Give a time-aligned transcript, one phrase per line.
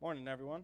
[0.00, 0.62] Morning, everyone.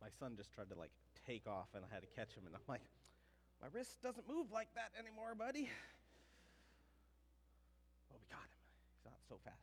[0.00, 0.88] My son just tried to like
[1.26, 2.80] take off and I had to catch him and I'm like,
[3.60, 5.68] my wrist doesn't move like that anymore, buddy.
[8.08, 8.56] Well, we got him.
[8.96, 9.60] He's not so fast.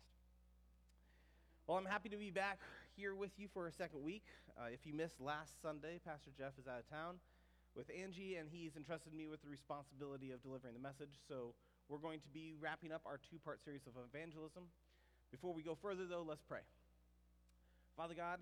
[1.65, 2.59] Well, I'm happy to be back
[2.95, 4.25] here with you for a second week.
[4.55, 7.15] Uh, if you missed last Sunday, Pastor Jeff is out of town
[7.75, 11.17] with Angie, and he's entrusted me with the responsibility of delivering the message.
[11.27, 11.53] So
[11.89, 14.69] we're going to be wrapping up our two part series of evangelism.
[15.31, 16.61] Before we go further, though, let's pray.
[17.97, 18.39] Father God,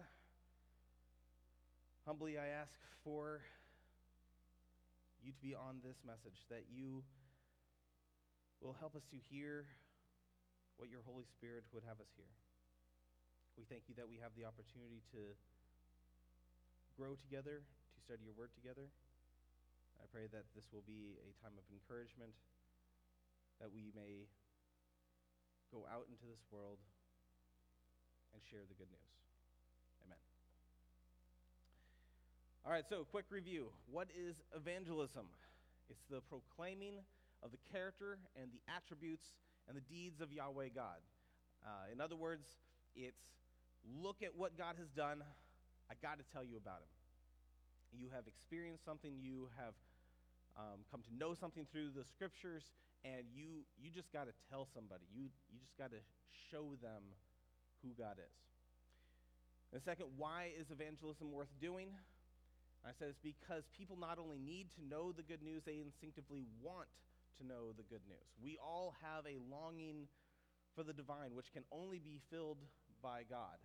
[2.06, 3.42] humbly I ask for
[5.24, 7.04] you to be on this message, that you
[8.60, 9.66] will help us to hear
[10.78, 12.28] what your Holy Spirit would have us hear.
[13.58, 15.38] We thank you that we have the opportunity to
[16.98, 18.90] grow together, to study your word together.
[20.02, 22.34] I pray that this will be a time of encouragement,
[23.62, 24.26] that we may
[25.70, 26.82] go out into this world
[28.34, 29.14] and share the good news.
[30.02, 30.18] Amen.
[32.66, 33.70] All right, so quick review.
[33.86, 35.30] What is evangelism?
[35.90, 36.98] It's the proclaiming
[37.44, 39.38] of the character and the attributes
[39.70, 40.98] and the deeds of Yahweh God.
[41.62, 42.58] Uh, in other words,
[42.96, 43.22] it's
[43.86, 45.22] look at what God has done.
[45.90, 46.90] I got to tell you about him.
[47.92, 49.76] You have experienced something, you have
[50.58, 52.64] um, come to know something through the scriptures,
[53.04, 55.06] and you, you just got to tell somebody.
[55.14, 56.02] You, you just got to
[56.52, 57.04] show them
[57.84, 58.36] who God is.
[59.74, 61.96] And second, why is evangelism worth doing?
[62.84, 66.44] I said it's because people not only need to know the good news, they instinctively
[66.60, 66.90] want
[67.40, 68.28] to know the good news.
[68.44, 70.10] We all have a longing
[70.76, 72.58] for the divine, which can only be filled
[73.02, 73.58] by God.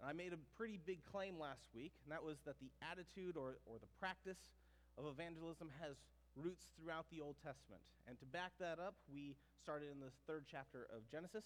[0.00, 3.36] And I made a pretty big claim last week, and that was that the attitude
[3.36, 4.40] or, or the practice
[4.96, 6.00] of evangelism has
[6.32, 7.84] roots throughout the Old Testament.
[8.08, 11.44] And to back that up, we started in the third chapter of Genesis.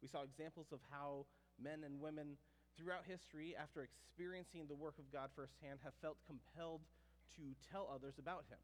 [0.00, 1.26] We saw examples of how
[1.58, 2.38] men and women
[2.78, 6.86] throughout history, after experiencing the work of God firsthand, have felt compelled
[7.34, 8.60] to tell others about him.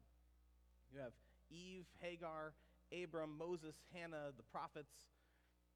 [0.93, 1.11] You have
[1.49, 2.53] Eve, Hagar,
[2.93, 4.93] Abram, Moses, Hannah, the prophets.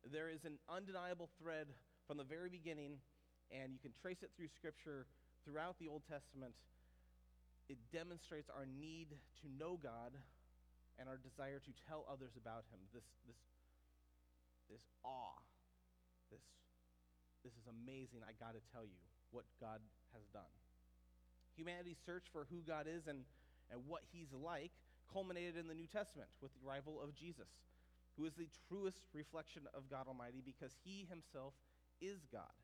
[0.06, 1.68] There is an undeniable thread
[2.06, 3.02] from the very beginning,
[3.52, 5.08] and you can trace it through Scripture
[5.46, 6.54] throughout the Old Testament
[7.68, 9.12] it demonstrates our need
[9.44, 10.16] to know God
[10.96, 12.80] and our desire to tell others about him.
[12.96, 13.40] This, this,
[14.72, 15.36] this awe,
[16.32, 16.44] this,
[17.44, 18.24] this is amazing.
[18.24, 19.00] I got to tell you
[19.36, 19.84] what God
[20.16, 20.52] has done.
[21.60, 23.28] Humanity's search for who God is and,
[23.68, 24.72] and what he's like
[25.12, 27.52] culminated in the New Testament with the arrival of Jesus,
[28.16, 31.52] who is the truest reflection of God Almighty because he himself
[32.00, 32.56] is God.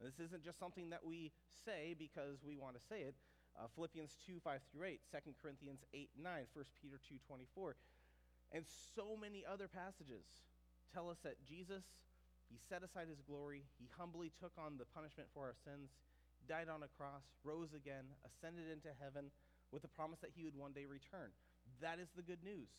[0.00, 1.32] This isn't just something that we
[1.64, 3.14] say because we want to say it
[3.56, 7.76] uh, Philippians 2, 5 through 8, 2 Corinthians 8, 9, 1 Peter 2, 24,
[8.52, 8.64] and
[8.94, 10.24] so many other passages
[10.92, 11.82] tell us that Jesus,
[12.52, 15.90] he set aside his glory, he humbly took on the punishment for our sins,
[16.46, 19.32] died on a cross, rose again, ascended into heaven
[19.72, 21.32] with the promise that he would one day return.
[21.82, 22.70] That is the good news.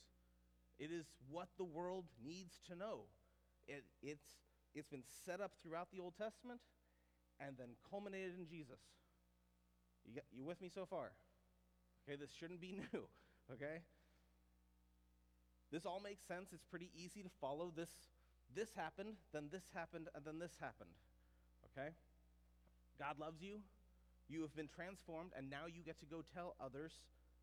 [0.79, 3.09] It is what the world needs to know.
[3.67, 4.39] It, it's,
[4.73, 6.61] it's been set up throughout the Old Testament
[7.39, 8.79] and then culminated in Jesus.
[10.05, 11.11] You, got, you with me so far?
[12.03, 13.03] Okay, this shouldn't be new,
[13.51, 13.83] okay?
[15.71, 16.49] This all makes sense.
[16.53, 17.71] It's pretty easy to follow.
[17.75, 17.89] This,
[18.55, 20.95] this happened, then this happened, and then this happened,
[21.71, 21.91] okay?
[22.97, 23.59] God loves you.
[24.29, 26.91] You have been transformed, and now you get to go tell others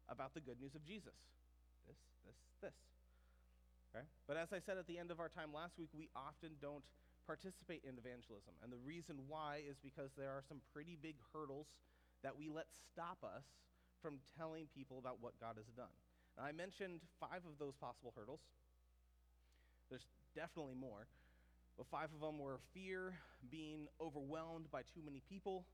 [0.08, 1.16] about the good news of Jesus.
[1.88, 2.76] This, this, this.
[3.94, 4.04] Okay?
[4.26, 6.84] But as I said at the end of our time last week, we often don't
[7.26, 8.54] participate in evangelism.
[8.62, 11.66] And the reason why is because there are some pretty big hurdles
[12.22, 13.44] that we let stop us
[14.00, 15.92] from telling people about what God has done.
[16.36, 18.40] I mentioned five of those possible hurdles.
[19.88, 21.06] There's definitely more.
[21.76, 23.14] But five of them were fear,
[23.50, 25.64] being overwhelmed by too many people,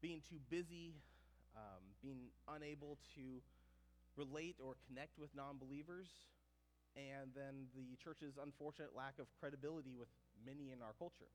[0.00, 0.94] being too busy,
[1.56, 3.42] um, being unable to
[4.16, 6.08] relate or connect with non believers,
[6.96, 10.08] and then the church's unfortunate lack of credibility with
[10.44, 11.30] many in our culture.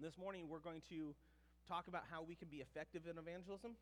[0.00, 1.14] This morning, we're going to
[1.68, 3.76] talk about how we can be effective in evangelism.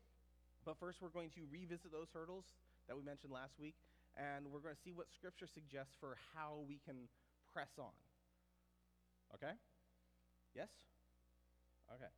[0.65, 2.43] But first, we're going to revisit those hurdles
[2.91, 3.75] that we mentioned last week,
[4.19, 7.07] and we're going to see what Scripture suggests for how we can
[7.55, 7.95] press on.
[9.33, 9.55] Okay?
[10.51, 10.67] Yes?
[11.87, 12.11] Okay.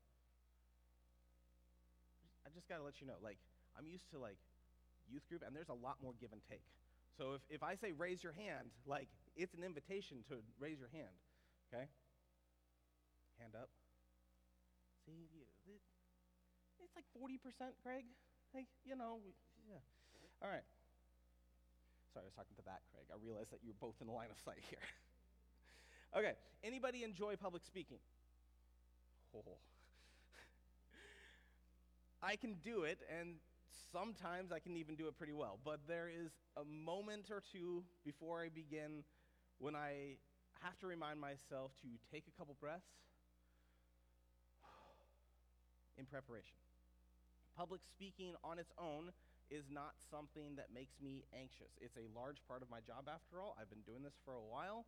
[2.42, 3.38] I just got to let you know, like,
[3.78, 4.42] I'm used to, like,
[5.12, 6.64] youth group, and there's a lot more give and take.
[7.18, 10.90] So if, if I say raise your hand, like, it's an invitation to raise your
[10.90, 11.14] hand.
[11.68, 11.86] Okay?
[13.40, 13.70] Hand up.
[15.06, 15.82] See, you, it,
[16.80, 17.38] it's like 40%,
[17.84, 18.06] Greg.
[18.54, 19.20] hey, you know,
[19.68, 19.84] yeah.
[20.42, 20.64] All right.
[22.14, 23.06] Sorry, I was talking to that, Craig.
[23.08, 24.84] I realized that you're both in the line of sight here.
[26.18, 28.00] okay, anybody enjoy public speaking?
[29.36, 29.44] Oh.
[32.22, 33.40] I can do it, and
[33.92, 35.60] sometimes I can even do it pretty well.
[35.64, 39.04] But there is a moment or two before I begin
[39.60, 40.18] when I
[40.62, 42.86] have to remind myself to take a couple breaths
[45.98, 46.58] in preparation.
[47.58, 49.12] Public speaking on its own
[49.52, 51.76] is not something that makes me anxious.
[51.82, 53.56] It's a large part of my job, after all.
[53.60, 54.86] I've been doing this for a while.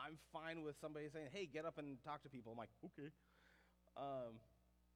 [0.00, 2.52] I'm fine with somebody saying, hey, get up and talk to people.
[2.52, 3.12] I'm like, okay.
[3.96, 4.40] Um,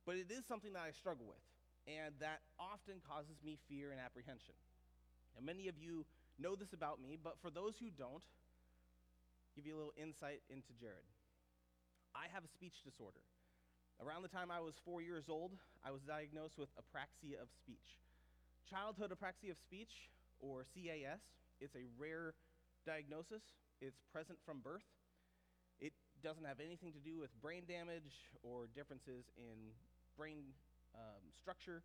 [0.07, 1.45] but it is something that I struggle with,
[1.87, 4.55] and that often causes me fear and apprehension.
[5.37, 6.07] And many of you
[6.39, 8.25] know this about me, but for those who don't,
[9.55, 11.07] give you a little insight into Jared.
[12.15, 13.23] I have a speech disorder.
[14.03, 15.55] Around the time I was four years old,
[15.87, 18.03] I was diagnosed with apraxia of speech.
[18.67, 20.11] Childhood apraxia of speech,
[20.41, 21.23] or CAS,
[21.61, 22.35] it's a rare
[22.87, 23.43] diagnosis.
[23.81, 24.87] It's present from birth.
[25.81, 25.93] It
[26.23, 29.75] doesn't have anything to do with brain damage or differences in
[30.17, 30.55] brain
[30.95, 31.83] um, structure.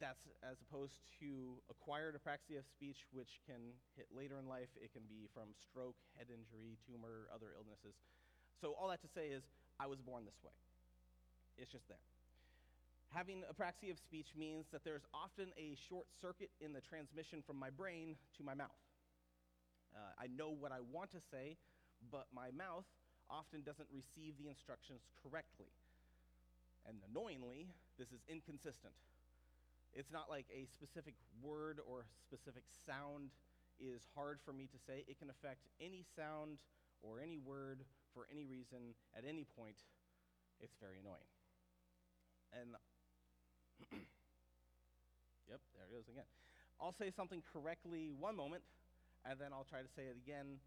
[0.00, 4.72] That's as opposed to acquired apraxia of speech, which can hit later in life.
[4.80, 7.94] It can be from stroke, head injury, tumor, other illnesses.
[8.58, 9.44] So, all that to say is,
[9.78, 10.56] I was born this way.
[11.58, 12.00] It's just there.
[13.12, 17.60] Having apraxia of speech means that there's often a short circuit in the transmission from
[17.60, 18.80] my brain to my mouth.
[19.92, 21.60] Uh, I know what I want to say,
[22.10, 22.88] but my mouth
[23.28, 25.68] often doesn't receive the instructions correctly.
[26.88, 28.94] And annoyingly, this is inconsistent.
[29.94, 33.30] It's not like a specific word or specific sound
[33.78, 35.04] is hard for me to say.
[35.06, 36.58] It can affect any sound
[37.02, 37.84] or any word
[38.14, 39.76] for any reason at any point.
[40.60, 41.28] It's very annoying.
[42.56, 42.76] And
[45.50, 46.28] yep, there it is again.
[46.80, 48.62] I'll say something correctly one moment,
[49.24, 50.58] and then I'll try to say it again,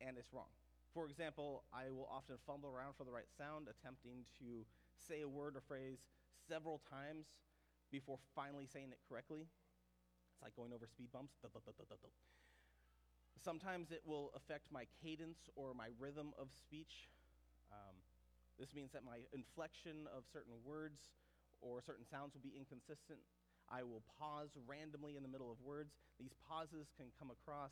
[0.00, 0.50] and it's wrong.
[0.94, 4.64] For example, I will often fumble around for the right sound, attempting to
[5.06, 5.98] say a word or phrase
[6.48, 7.26] several times
[7.90, 9.46] before finally saying it correctly.
[10.32, 11.34] It's like going over speed bumps.
[13.42, 17.08] Sometimes it will affect my cadence or my rhythm of speech.
[17.70, 17.94] Um,
[18.58, 21.14] this means that my inflection of certain words
[21.60, 23.22] or certain sounds will be inconsistent.
[23.70, 25.94] I will pause randomly in the middle of words.
[26.18, 27.70] These pauses can come across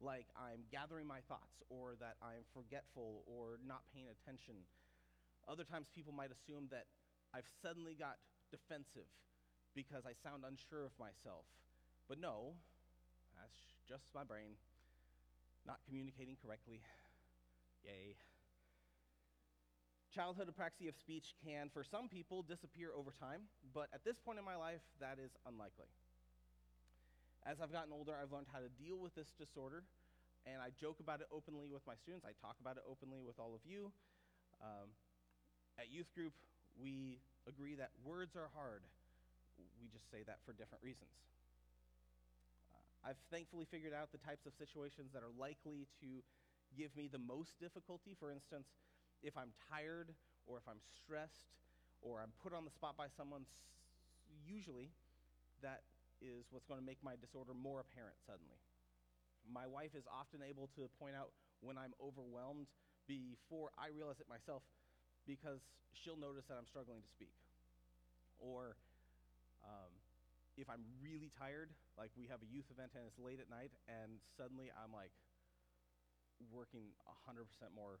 [0.00, 4.68] like I'm gathering my thoughts or that I'm forgetful or not paying attention.
[5.48, 6.86] Other times, people might assume that
[7.34, 8.18] I've suddenly got
[8.50, 9.06] defensive
[9.74, 11.46] because I sound unsure of myself.
[12.08, 12.54] But no,
[13.38, 13.58] that's
[13.88, 14.58] just my brain
[15.66, 16.80] not communicating correctly.
[17.84, 18.14] Yay.
[20.14, 24.38] Childhood apraxia of speech can, for some people, disappear over time, but at this point
[24.38, 25.90] in my life, that is unlikely.
[27.44, 29.84] As I've gotten older, I've learned how to deal with this disorder,
[30.46, 32.24] and I joke about it openly with my students.
[32.24, 33.92] I talk about it openly with all of you.
[34.62, 34.88] Um,
[35.78, 36.32] at youth group,
[36.80, 38.82] we agree that words are hard.
[39.80, 41.12] We just say that for different reasons.
[42.72, 46.20] Uh, I've thankfully figured out the types of situations that are likely to
[46.76, 48.12] give me the most difficulty.
[48.18, 48.68] For instance,
[49.22, 50.12] if I'm tired
[50.44, 51.56] or if I'm stressed
[52.02, 53.48] or I'm put on the spot by someone,
[54.44, 54.92] usually
[55.62, 55.82] that
[56.20, 58.60] is what's going to make my disorder more apparent suddenly.
[59.46, 61.30] My wife is often able to point out
[61.60, 62.66] when I'm overwhelmed
[63.06, 64.62] before I realize it myself
[65.26, 65.60] because
[65.92, 67.34] she'll notice that I'm struggling to speak.
[68.38, 68.78] Or
[69.66, 69.92] um,
[70.56, 73.74] if I'm really tired, like we have a youth event and it's late at night,
[73.90, 75.12] and suddenly I'm like
[76.48, 76.94] working
[77.26, 78.00] 100% more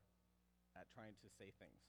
[0.76, 1.82] at trying to say things.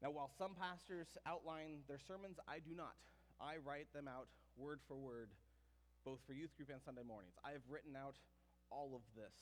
[0.00, 2.94] Now, while some pastors outline their sermons, I do not.
[3.42, 5.30] I write them out word for word,
[6.04, 7.34] both for youth group and Sunday mornings.
[7.42, 8.14] I have written out
[8.70, 9.34] all of this.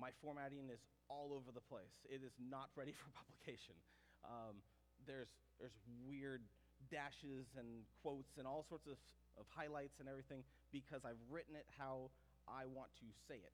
[0.00, 0.80] My formatting is
[1.12, 1.92] all over the place.
[2.08, 3.76] It is not ready for publication.
[4.24, 4.64] Um,
[5.04, 5.28] there's,
[5.60, 5.76] there's
[6.08, 6.40] weird
[6.88, 8.96] dashes and quotes and all sorts of,
[9.36, 10.40] of highlights and everything
[10.72, 12.08] because I've written it how
[12.48, 13.52] I want to say it.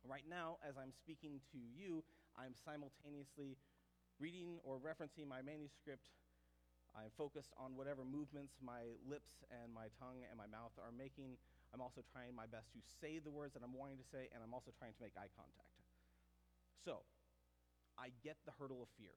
[0.00, 2.00] Right now, as I'm speaking to you,
[2.32, 3.60] I'm simultaneously
[4.16, 6.08] reading or referencing my manuscript.
[6.96, 11.36] I'm focused on whatever movements my lips and my tongue and my mouth are making.
[11.70, 14.42] I'm also trying my best to say the words that I'm wanting to say, and
[14.42, 15.74] I'm also trying to make eye contact.
[16.82, 17.06] So,
[17.94, 19.14] I get the hurdle of fear.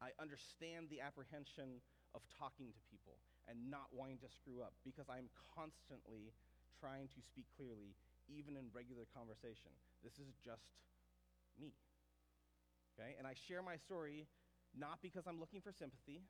[0.00, 1.82] I understand the apprehension
[2.14, 6.32] of talking to people and not wanting to screw up because I'm constantly
[6.78, 7.96] trying to speak clearly,
[8.28, 9.72] even in regular conversation.
[10.04, 10.64] This is just
[11.60, 11.76] me.
[12.96, 13.16] Okay?
[13.18, 14.28] And I share my story
[14.76, 16.22] not because I'm looking for sympathy.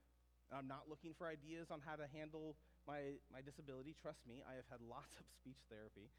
[0.50, 2.56] I'm not looking for ideas on how to handle
[2.90, 3.94] my, my disability.
[3.94, 6.10] Trust me, I have had lots of speech therapy.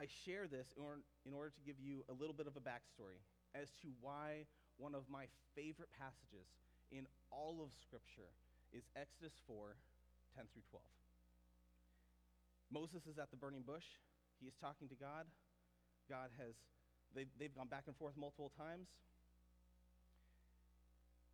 [0.00, 2.64] I share this in order, in order to give you a little bit of a
[2.64, 3.20] backstory
[3.52, 4.48] as to why
[4.80, 6.48] one of my favorite passages
[6.88, 8.32] in all of Scripture
[8.72, 9.76] is Exodus 4
[10.36, 10.80] 10 through 12.
[12.72, 13.84] Moses is at the burning bush.
[14.40, 15.26] He is talking to God.
[16.08, 16.54] God has,
[17.12, 18.88] they've, they've gone back and forth multiple times.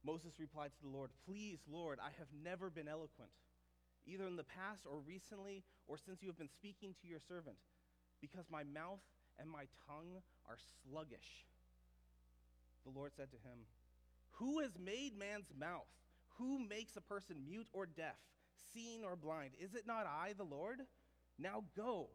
[0.04, 3.32] Moses replied to the Lord, Please, Lord, I have never been eloquent,
[4.06, 7.56] either in the past or recently, or since you have been speaking to your servant,
[8.20, 9.00] because my mouth
[9.38, 11.46] and my tongue are sluggish.
[12.84, 13.66] The Lord said to him,
[14.38, 15.88] Who has made man's mouth?
[16.38, 18.18] Who makes a person mute or deaf,
[18.73, 19.52] seeing or blind?
[19.61, 20.80] Is it not I, the Lord?
[21.38, 22.08] Now go.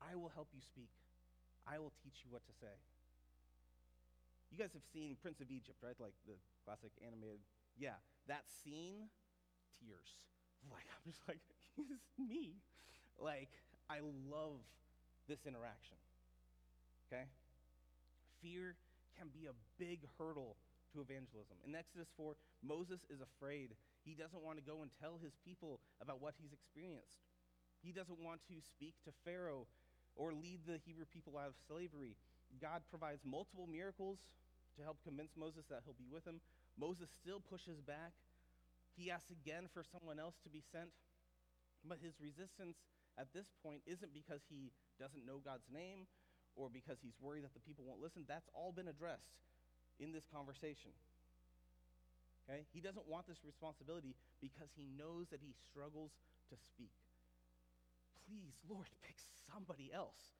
[0.00, 0.90] I will help you speak.
[1.66, 2.72] I will teach you what to say.
[4.50, 5.98] You guys have seen Prince of Egypt, right?
[5.98, 7.40] Like the classic animated.
[7.76, 7.98] Yeah,
[8.28, 9.10] that scene,
[9.80, 10.22] tears.
[10.72, 11.40] Like, I'm just like,
[11.76, 12.60] he's me.
[13.18, 13.50] Like,
[13.88, 14.60] I love
[15.28, 15.96] this interaction.
[17.06, 17.24] Okay?
[18.42, 18.76] Fear
[19.18, 20.56] can be a big hurdle
[20.92, 21.56] to evangelism.
[21.66, 23.74] In Exodus 4, Moses is afraid.
[24.04, 27.16] He doesn't want to go and tell his people about what he's experienced.
[27.82, 29.66] He doesn't want to speak to Pharaoh
[30.16, 32.16] or lead the Hebrew people out of slavery.
[32.60, 34.18] God provides multiple miracles
[34.76, 36.40] to help convince Moses that he'll be with him.
[36.78, 38.12] Moses still pushes back.
[38.96, 40.90] He asks again for someone else to be sent.
[41.84, 42.80] But his resistance
[43.20, 46.08] at this point isn't because he doesn't know God's name
[46.56, 48.24] or because he's worried that the people won't listen.
[48.26, 49.36] That's all been addressed
[50.00, 50.90] in this conversation.
[52.48, 52.64] Okay?
[52.72, 56.16] He doesn't want this responsibility because he knows that he struggles
[56.48, 56.96] to speak.
[58.24, 59.20] Please, Lord, pick
[59.52, 60.34] somebody else.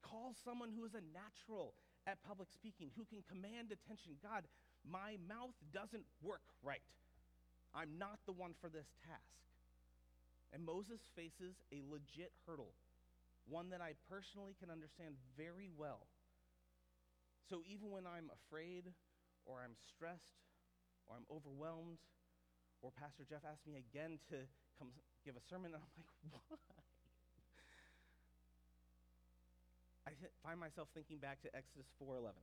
[0.00, 1.74] Call someone who is a natural
[2.06, 4.16] at public speaking, who can command attention.
[4.22, 4.48] God,
[4.86, 6.80] my mouth doesn't work right.
[7.78, 9.38] I'm not the one for this task.
[10.50, 12.74] And Moses faces a legit hurdle,
[13.46, 16.10] one that I personally can understand very well.
[17.46, 18.90] So even when I'm afraid,
[19.46, 20.42] or I'm stressed,
[21.06, 22.02] or I'm overwhelmed,
[22.82, 24.42] or Pastor Jeff asked me again to
[24.74, 24.90] come
[25.22, 26.58] give a sermon, and I'm like, why?
[30.10, 30.10] I
[30.42, 32.34] find myself thinking back to Exodus 4:11.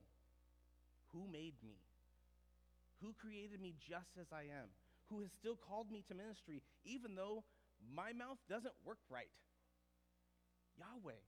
[1.12, 1.76] Who made me?
[3.02, 4.72] Who created me just as I am?
[5.10, 7.44] Who has still called me to ministry even though
[7.94, 9.30] my mouth doesn't work right?
[10.78, 11.20] Yahweh.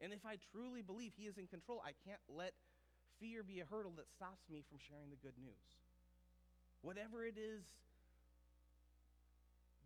[0.00, 2.54] And if I truly believe he is in control, I can't let
[3.20, 5.62] fear be a hurdle that stops me from sharing the good news.
[6.82, 7.62] Whatever it is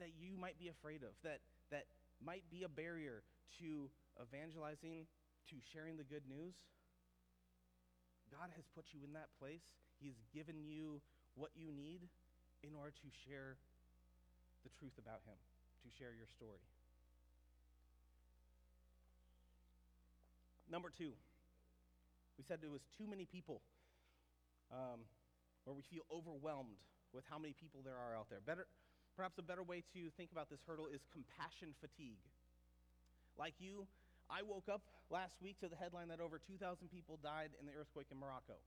[0.00, 1.40] that you might be afraid of, that,
[1.70, 1.84] that
[2.24, 3.22] might be a barrier
[3.60, 5.04] to evangelizing
[5.52, 6.56] to sharing the good news,
[8.32, 9.62] God has put you in that place.
[10.00, 11.00] He's given you
[11.36, 12.08] what you need
[12.66, 13.56] in order to share
[14.66, 15.38] the truth about Him,
[15.86, 16.66] to share your story.
[20.66, 21.14] Number two,
[22.34, 23.62] we said there was too many people,
[24.74, 25.06] um,
[25.64, 26.82] or we feel overwhelmed
[27.14, 28.42] with how many people there are out there.
[28.42, 28.66] Better,
[29.14, 32.20] perhaps a better way to think about this hurdle is compassion fatigue.
[33.38, 33.86] Like you,
[34.26, 36.58] I woke up last week to the headline that over 2,000
[36.90, 38.58] people died in the earthquake in Morocco.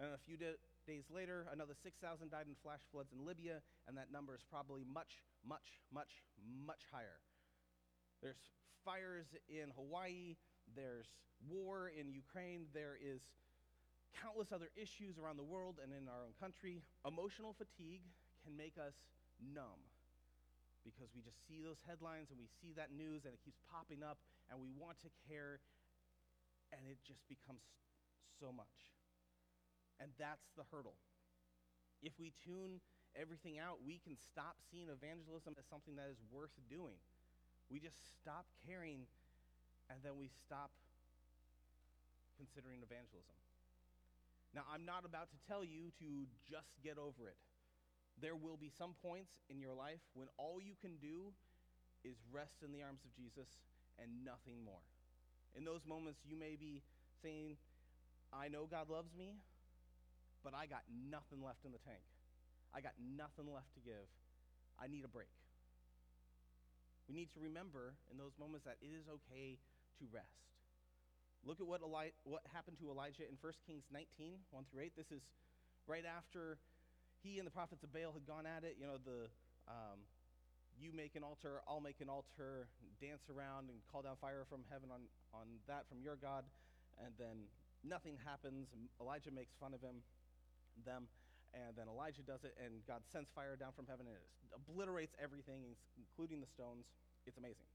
[0.00, 0.56] And a few de-
[0.88, 2.00] days later, another 6,000
[2.32, 6.80] died in flash floods in Libya, and that number is probably much, much, much, much
[6.88, 7.20] higher.
[8.24, 8.40] There's
[8.88, 10.40] fires in Hawaii,
[10.72, 11.12] there's
[11.44, 13.20] war in Ukraine, there is
[14.16, 16.80] countless other issues around the world and in our own country.
[17.04, 18.08] Emotional fatigue
[18.42, 18.96] can make us
[19.38, 19.84] numb
[20.82, 24.00] because we just see those headlines and we see that news and it keeps popping
[24.00, 24.18] up
[24.48, 25.60] and we want to care
[26.72, 27.60] and it just becomes
[28.40, 28.97] so much.
[29.98, 30.94] And that's the hurdle.
[32.02, 32.78] If we tune
[33.18, 36.98] everything out, we can stop seeing evangelism as something that is worth doing.
[37.66, 39.10] We just stop caring
[39.90, 40.70] and then we stop
[42.38, 43.34] considering evangelism.
[44.54, 47.36] Now, I'm not about to tell you to just get over it.
[48.20, 51.34] There will be some points in your life when all you can do
[52.04, 53.50] is rest in the arms of Jesus
[53.98, 54.82] and nothing more.
[55.54, 56.82] In those moments, you may be
[57.22, 57.58] saying,
[58.32, 59.38] I know God loves me,
[60.44, 62.02] but I got nothing left in the tank.
[62.74, 64.06] I got nothing left to give.
[64.78, 65.32] I need a break.
[67.08, 69.56] We need to remember in those moments that it is okay
[69.98, 70.44] to rest.
[71.42, 74.92] Look at what, Eli- what happened to Elijah in 1 Kings 19, 1 through 8.
[74.96, 75.22] This is
[75.88, 76.58] right after
[77.24, 78.76] he and the prophets of Baal had gone at it.
[78.78, 79.32] You know, the
[79.66, 80.04] um,
[80.78, 82.70] you make an altar, I'll make an altar,
[83.02, 85.02] dance around and call down fire from heaven on,
[85.34, 86.46] on that from your God.
[87.02, 87.50] And then
[87.82, 88.70] nothing happens.
[89.00, 90.02] Elijah makes fun of him,
[90.84, 91.08] them.
[91.56, 95.16] And then Elijah does it, and God sends fire down from heaven and it obliterates
[95.16, 96.84] everything, including the stones.
[97.24, 97.68] It's amazing.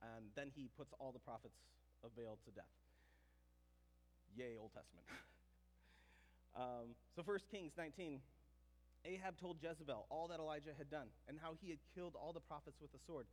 [0.00, 1.56] And then he puts all the prophets
[2.04, 2.72] of Baal to death.
[4.36, 5.06] Yay, Old Testament.
[6.56, 8.20] um, so, 1 Kings 19
[9.04, 12.40] Ahab told Jezebel all that Elijah had done and how he had killed all the
[12.40, 13.26] prophets with the sword.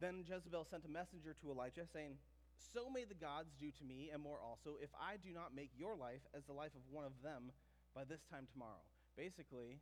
[0.00, 2.16] Then Jezebel sent a messenger to Elijah, saying,
[2.56, 5.70] So may the gods do to me, and more also, if I do not make
[5.76, 7.52] your life as the life of one of them
[7.94, 8.84] by this time tomorrow.
[9.16, 9.80] Basically,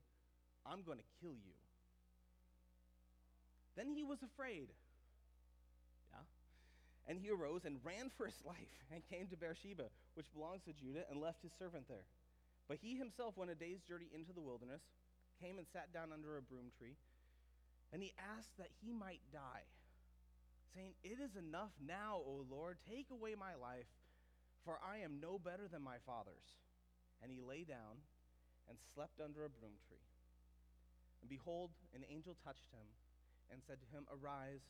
[0.64, 1.54] I'm going to kill you.
[3.76, 4.72] Then he was afraid.
[6.10, 6.24] Yeah.
[7.06, 10.72] And he arose and ran for his life and came to Beersheba, which belongs to
[10.72, 12.08] Judah, and left his servant there.
[12.68, 14.82] But he himself went a day's journey into the wilderness,
[15.40, 16.96] came and sat down under a broom tree,
[17.92, 19.68] and he asked that he might die,
[20.74, 23.86] saying, It is enough now, O Lord, take away my life,
[24.64, 26.42] for I am no better than my fathers.
[27.22, 28.04] And he lay down
[28.68, 30.04] and slept under a broom tree.
[31.20, 32.86] And behold, an angel touched him
[33.50, 34.62] and said to him, Arise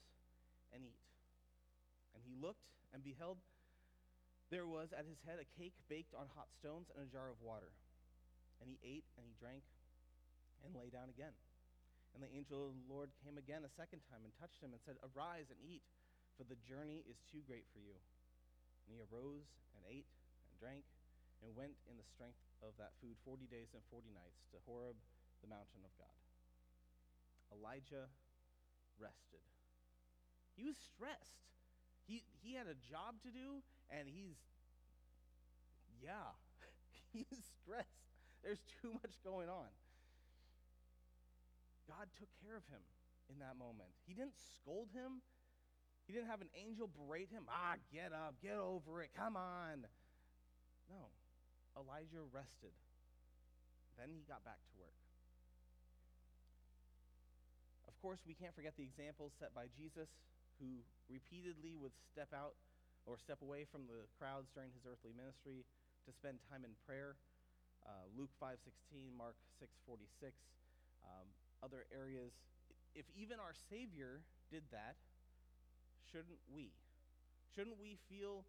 [0.72, 1.02] and eat.
[2.14, 3.36] And he looked and beheld
[4.48, 7.42] there was at his head a cake baked on hot stones and a jar of
[7.42, 7.74] water.
[8.62, 9.66] And he ate and he drank
[10.62, 11.34] and lay down again.
[12.14, 14.80] And the angel of the Lord came again a second time and touched him and
[14.80, 15.84] said, Arise and eat,
[16.38, 17.98] for the journey is too great for you.
[18.86, 19.44] And he arose
[19.76, 20.08] and ate
[20.48, 20.86] and drank
[21.46, 24.98] and went in the strength of that food 40 days and 40 nights to Horeb,
[25.38, 26.18] the mountain of God.
[27.54, 28.10] Elijah
[28.98, 29.46] rested.
[30.58, 31.46] He was stressed.
[32.10, 33.62] He, he had a job to do,
[33.94, 34.42] and he's,
[36.02, 36.34] yeah,
[37.14, 38.10] he's stressed.
[38.42, 39.70] There's too much going on.
[41.86, 42.82] God took care of him
[43.30, 43.94] in that moment.
[44.02, 45.22] He didn't scold him.
[46.06, 47.46] He didn't have an angel berate him.
[47.50, 49.86] Ah, get up, get over it, come on.
[50.90, 51.10] No.
[51.76, 52.72] Elijah rested.
[54.00, 54.96] Then he got back to work.
[57.86, 60.08] Of course, we can't forget the examples set by Jesus,
[60.60, 62.56] who repeatedly would step out
[63.04, 65.64] or step away from the crowds during his earthly ministry
[66.04, 67.16] to spend time in prayer
[67.86, 70.34] uh, Luke 5:16, Mark 6:46,
[71.04, 71.26] um,
[71.62, 72.32] other areas.
[72.94, 74.96] If even our Savior did that,
[76.10, 76.72] shouldn't we?
[77.54, 78.44] Shouldn't we feel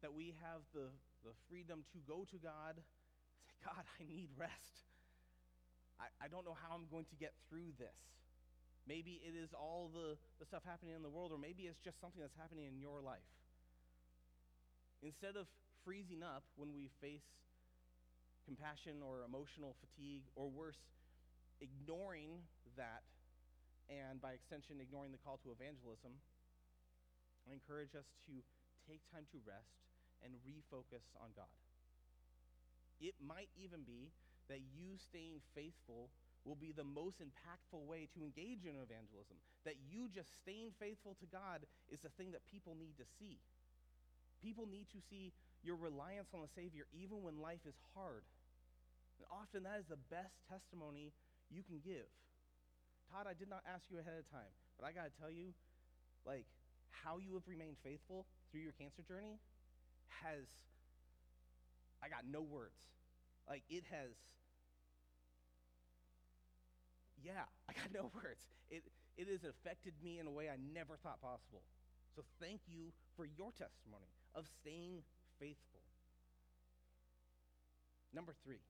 [0.00, 0.90] that we have the,
[1.24, 2.78] the freedom to go to God,
[3.46, 4.86] say, God, I need rest.
[5.98, 7.98] I, I don't know how I'm going to get through this.
[8.86, 12.00] Maybe it is all the, the stuff happening in the world, or maybe it's just
[12.00, 13.26] something that's happening in your life.
[15.04, 15.46] Instead of
[15.84, 17.26] freezing up when we face
[18.48, 20.80] compassion or emotional fatigue, or worse,
[21.60, 22.40] ignoring
[22.80, 23.04] that,
[23.92, 26.16] and by extension, ignoring the call to evangelism,
[27.44, 28.40] I encourage us to
[28.88, 29.87] take time to rest
[30.24, 31.50] and refocus on God.
[33.00, 34.10] It might even be
[34.50, 36.10] that you staying faithful
[36.42, 39.36] will be the most impactful way to engage in evangelism.
[39.68, 43.38] That you just staying faithful to God is the thing that people need to see.
[44.40, 48.24] People need to see your reliance on the Savior even when life is hard.
[49.18, 51.12] And often that is the best testimony
[51.50, 52.06] you can give.
[53.10, 55.52] Todd, I did not ask you ahead of time, but I got to tell you,
[56.24, 56.44] like,
[56.92, 59.40] how you have remained faithful through your cancer journey
[60.24, 60.46] has,
[62.02, 62.78] I got no words.
[63.48, 64.12] Like, it has,
[67.22, 68.42] yeah, I got no words.
[68.70, 68.82] It,
[69.16, 71.62] it has affected me in a way I never thought possible.
[72.14, 75.02] So thank you for your testimony of staying
[75.38, 75.80] faithful.
[78.12, 78.60] Number three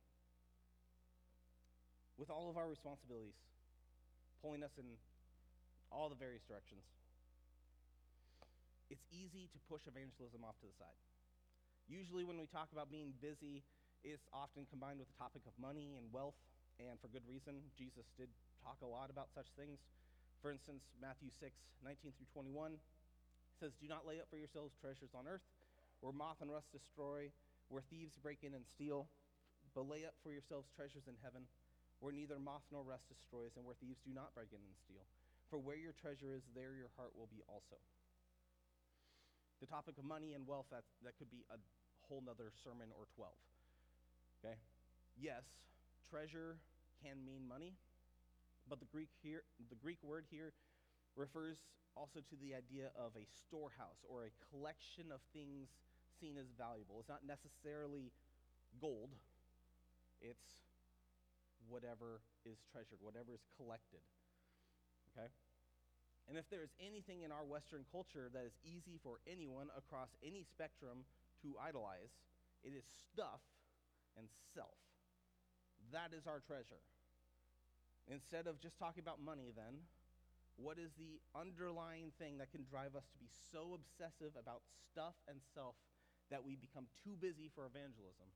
[2.19, 3.39] with all of our responsibilities,
[4.43, 4.85] pulling us in
[5.95, 6.83] all the various directions,
[8.91, 10.99] it's easy to push evangelism off to the side.
[11.89, 13.65] Usually, when we talk about being busy,
[14.05, 16.37] it's often combined with the topic of money and wealth,
[16.79, 17.65] and for good reason.
[17.75, 18.29] Jesus did
[18.61, 19.81] talk a lot about such things.
[20.45, 21.51] For instance, Matthew 6,
[21.83, 22.77] 19 through 21
[23.59, 25.43] says, Do not lay up for yourselves treasures on earth,
[26.05, 27.33] where moth and rust destroy,
[27.73, 29.09] where thieves break in and steal,
[29.75, 31.49] but lay up for yourselves treasures in heaven
[32.01, 35.03] where neither moth nor rust destroys, and where thieves do not break in and steal.
[35.51, 37.83] For where your treasure is, there your heart will be also.
[39.61, 41.59] The topic of money and wealth, that, that could be a
[42.07, 43.33] whole nother sermon or 12.
[44.41, 44.55] Okay?
[45.19, 45.43] Yes,
[46.09, 46.57] treasure
[47.03, 47.75] can mean money,
[48.69, 50.53] but the Greek here, the Greek word here
[51.17, 51.59] refers
[51.97, 55.75] also to the idea of a storehouse or a collection of things
[56.21, 57.03] seen as valuable.
[57.03, 58.15] It's not necessarily
[58.81, 59.11] gold.
[60.23, 60.63] It's
[61.67, 64.03] whatever is treasured, whatever is collected.
[65.11, 65.31] Okay?
[66.29, 70.13] And if there is anything in our Western culture that is easy for anyone across
[70.21, 71.09] any spectrum
[71.41, 72.13] to idolize,
[72.61, 73.41] it is stuff
[74.21, 74.77] and self.
[75.89, 76.85] that is our treasure.
[78.13, 79.89] Instead of just talking about money, then,
[80.61, 85.15] what is the underlying thing that can drive us to be so obsessive about stuff
[85.31, 85.79] and self
[86.29, 88.29] that we become too busy for evangelism?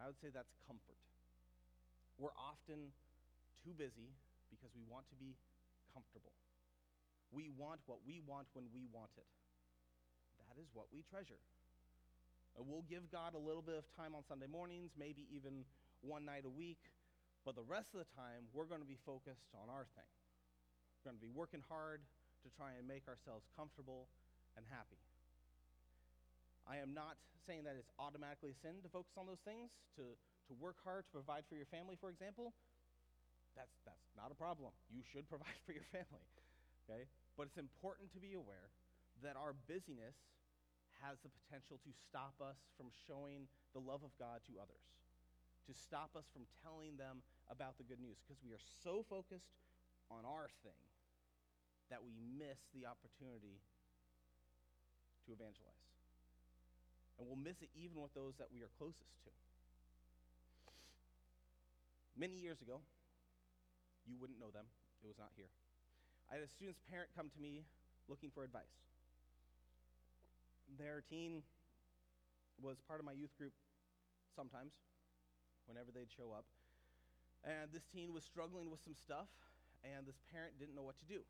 [0.00, 0.98] I would say that's comfort.
[2.16, 2.90] We're often
[3.62, 4.16] too busy
[4.48, 5.36] because we want to be
[5.92, 6.32] comfortable.
[7.30, 9.26] We want what we want when we want it.
[10.50, 11.38] That is what we treasure.
[12.58, 15.62] And we'll give God a little bit of time on Sunday mornings, maybe even
[16.02, 16.82] one night a week,
[17.46, 20.10] but the rest of the time, we're going to be focused on our thing.
[21.00, 22.02] We're going to be working hard
[22.44, 24.10] to try and make ourselves comfortable
[24.58, 24.98] and happy.
[26.68, 27.16] I am not
[27.46, 31.08] saying that it's automatically a sin to focus on those things, to, to work hard
[31.08, 32.52] to provide for your family, for example.
[33.56, 34.70] That's, that's not a problem.
[34.92, 36.26] You should provide for your family.
[36.84, 37.08] Okay?
[37.36, 38.72] But it's important to be aware
[39.22, 40.16] that our busyness
[41.00, 44.90] has the potential to stop us from showing the love of God to others
[45.70, 49.54] to stop us from telling them about the good news because we are so focused
[50.10, 50.82] on our thing
[51.94, 53.62] that we miss the opportunity
[55.26, 55.86] to evangelize.
[57.18, 59.30] And we'll miss it even with those that we are closest to.
[62.18, 62.82] Many years ago,
[64.02, 64.66] you wouldn't know them,
[65.02, 65.50] it was not here.
[66.30, 67.66] I had a student's parent come to me
[68.06, 68.78] looking for advice.
[70.78, 71.42] Their teen
[72.62, 73.50] was part of my youth group
[74.38, 74.70] sometimes
[75.66, 76.46] whenever they'd show up.
[77.42, 79.26] And this teen was struggling with some stuff,
[79.82, 81.26] and this parent didn't know what to do.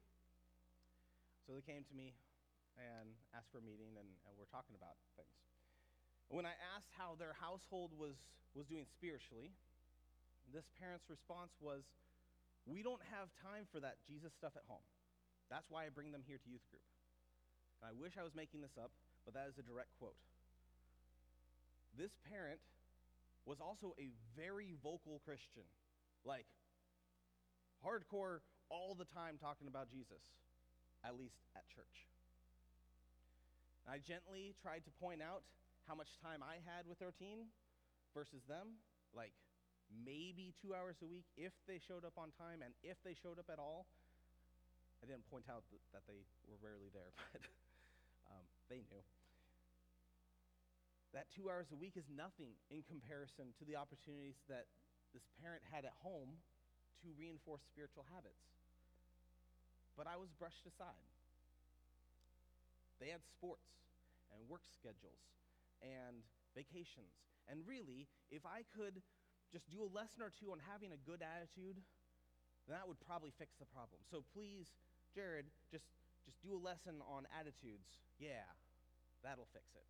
[1.49, 2.13] So they came to me
[2.77, 5.33] and asked for a meeting, and, and we're talking about things.
[6.29, 8.21] When I asked how their household was,
[8.53, 9.57] was doing spiritually,
[10.53, 11.89] this parent's response was,
[12.67, 14.85] We don't have time for that Jesus stuff at home.
[15.49, 16.85] That's why I bring them here to youth group.
[17.81, 18.93] And I wish I was making this up,
[19.25, 20.19] but that is a direct quote.
[21.97, 22.61] This parent
[23.45, 25.67] was also a very vocal Christian.
[26.25, 26.47] Like,
[27.83, 30.23] hardcore all the time talking about Jesus,
[31.03, 32.07] at least at church.
[33.89, 35.43] I gently tried to point out
[35.89, 37.51] how much time I had with their teen
[38.15, 38.79] versus them,
[39.17, 39.33] like
[39.91, 43.39] maybe two hours a week if they showed up on time and if they showed
[43.39, 43.87] up at all.
[45.03, 47.41] I didn't point out that they were rarely there, but
[48.29, 49.03] um, they knew
[51.13, 54.71] that two hours a week is nothing in comparison to the opportunities that
[55.11, 56.39] this parent had at home
[57.03, 58.47] to reinforce spiritual habits.
[59.99, 61.11] But I was brushed aside.
[63.03, 63.67] They had sports
[64.31, 65.19] and work schedules
[65.83, 66.23] and
[66.55, 67.11] vacations.
[67.51, 69.03] And really, if I could
[69.53, 71.83] just do a lesson or two on having a good attitude,
[72.67, 74.01] then that would probably fix the problem.
[74.07, 74.71] So please,
[75.15, 75.91] Jared, just,
[76.25, 77.99] just do a lesson on attitudes.
[78.19, 78.47] Yeah,
[79.23, 79.87] that'll fix it.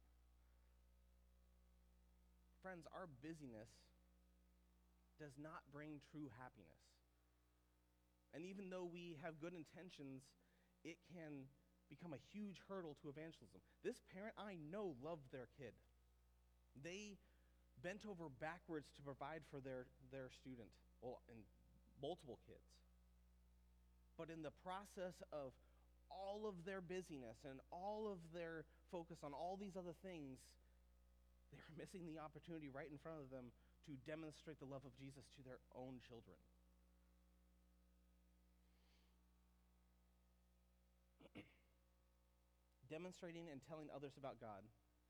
[2.65, 3.73] Friends, our busyness
[5.21, 6.81] does not bring true happiness.
[8.33, 10.25] And even though we have good intentions,
[10.85, 11.49] it can
[11.91, 13.61] become a huge hurdle to evangelism.
[13.83, 15.75] This parent I know loved their kid.
[16.79, 17.19] They
[17.83, 20.69] bent over backwards to provide for their, their student,
[21.01, 21.41] well, and
[22.01, 22.65] multiple kids.
[24.17, 25.53] But in the process of
[26.13, 30.37] all of their busyness and all of their focus on all these other things,
[31.49, 33.49] they were missing the opportunity right in front of them
[33.89, 36.37] to demonstrate the love of Jesus to their own children.
[42.93, 44.61] Demonstrating and telling others about God,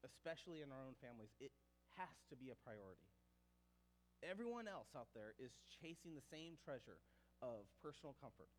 [0.06, 1.50] especially in our own families, it
[1.96, 3.08] has to be a priority.
[4.20, 7.00] Everyone else out there is chasing the same treasure
[7.40, 8.52] of personal comfort.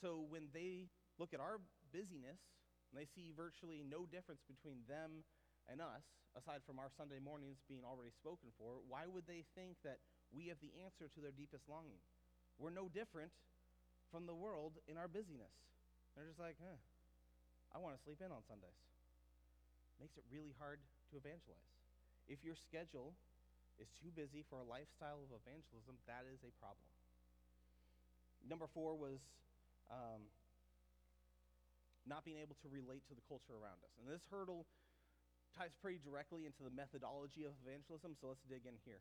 [0.00, 0.88] So when they
[1.20, 1.60] look at our
[1.92, 2.40] busyness,
[2.88, 5.26] and they see virtually no difference between them
[5.68, 9.76] and us, aside from our Sunday mornings being already spoken for, why would they think
[9.84, 10.00] that
[10.32, 12.00] we have the answer to their deepest longing?
[12.56, 13.32] We're no different
[14.08, 15.52] from the world in our busyness.
[16.16, 16.80] They're just like, eh,
[17.74, 18.80] I want to sleep in on Sundays.
[20.00, 20.80] Makes it really hard
[21.12, 21.77] to evangelize.
[22.28, 23.16] If your schedule
[23.80, 26.84] is too busy for a lifestyle of evangelism, that is a problem.
[28.44, 29.18] Number four was
[29.88, 30.28] um,
[32.04, 33.96] not being able to relate to the culture around us.
[33.96, 34.68] And this hurdle
[35.56, 39.00] ties pretty directly into the methodology of evangelism, so let's dig in here.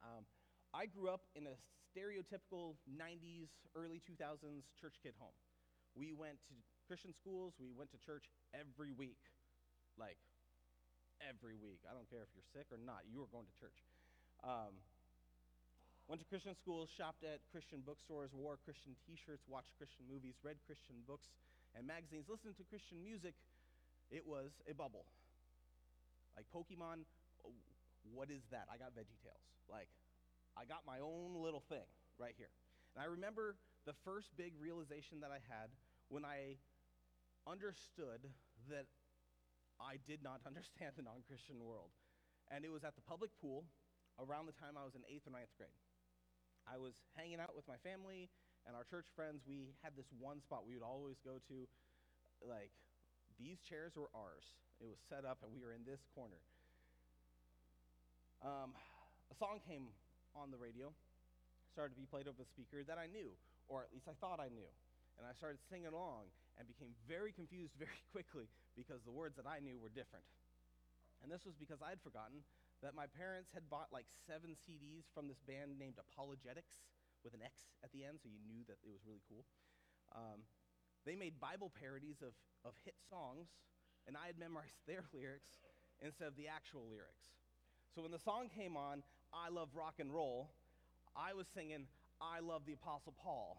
[0.00, 0.22] Um,
[0.70, 1.58] I grew up in a
[1.90, 5.34] stereotypical 90s, early 2000s church kid home.
[5.98, 6.54] We went to
[6.86, 9.18] Christian schools, we went to church every week.
[9.98, 10.16] Like,
[11.22, 11.82] every week.
[11.86, 13.78] I don't care if you're sick or not, you were going to church.
[14.42, 14.78] Um,
[16.06, 20.38] went to Christian schools, shopped at Christian bookstores, wore Christian t shirts, watched Christian movies,
[20.42, 21.30] read Christian books
[21.76, 23.34] and magazines, listened to Christian music.
[24.08, 25.04] It was a bubble.
[26.38, 27.04] Like Pokemon,
[27.44, 27.52] oh,
[28.14, 28.70] what is that?
[28.72, 29.48] I got Veggie Tales.
[29.68, 29.90] Like,
[30.56, 31.84] I got my own little thing
[32.16, 32.50] right here.
[32.94, 35.68] And I remember the first big realization that I had
[36.08, 36.56] when I
[37.46, 38.24] understood
[38.70, 38.86] that
[39.80, 41.90] I did not understand the non Christian world.
[42.50, 43.64] And it was at the public pool
[44.18, 45.78] around the time I was in eighth or ninth grade.
[46.66, 48.28] I was hanging out with my family
[48.66, 49.44] and our church friends.
[49.44, 51.56] We had this one spot we would always go to.
[52.44, 52.72] Like,
[53.40, 54.44] these chairs were ours.
[54.80, 56.38] It was set up, and we were in this corner.
[58.44, 58.74] Um,
[59.30, 59.90] a song came
[60.36, 60.94] on the radio,
[61.72, 63.34] started to be played over the speaker that I knew,
[63.66, 64.70] or at least I thought I knew.
[65.18, 68.46] And I started singing along and became very confused very quickly
[68.78, 70.22] because the words that I knew were different.
[71.18, 72.46] And this was because I'd forgotten
[72.78, 76.62] that my parents had bought like seven CDs from this band named ApologetiX
[77.26, 79.42] with an X at the end, so you knew that it was really cool.
[80.14, 80.46] Um,
[81.02, 83.50] they made Bible parodies of, of hit songs,
[84.06, 85.50] and I had memorized their lyrics
[85.98, 87.34] instead of the actual lyrics.
[87.94, 89.02] So when the song came on,
[89.34, 90.54] I Love Rock and Roll,
[91.18, 91.90] I was singing,
[92.22, 93.58] I Love the Apostle Paul.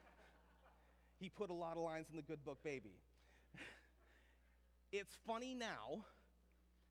[1.20, 2.96] he put a lot of lines in the good book, baby.
[5.00, 6.04] It's funny now,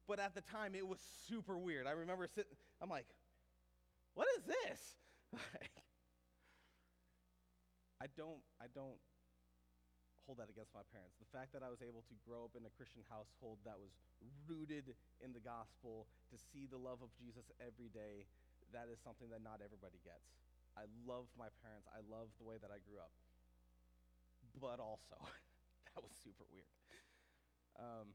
[0.09, 0.97] but at the time it was
[1.29, 1.85] super weird.
[1.85, 3.05] I remember sitting, I'm like,
[4.17, 4.81] what is this?
[8.01, 8.97] I don't, I don't
[10.25, 11.13] hold that against my parents.
[11.21, 13.93] The fact that I was able to grow up in a Christian household that was
[14.49, 18.25] rooted in the gospel, to see the love of Jesus every day,
[18.73, 20.33] that is something that not everybody gets.
[20.73, 21.85] I love my parents.
[21.93, 23.13] I love the way that I grew up.
[24.57, 25.17] But also,
[25.93, 26.69] that was super weird.
[27.79, 28.11] Um,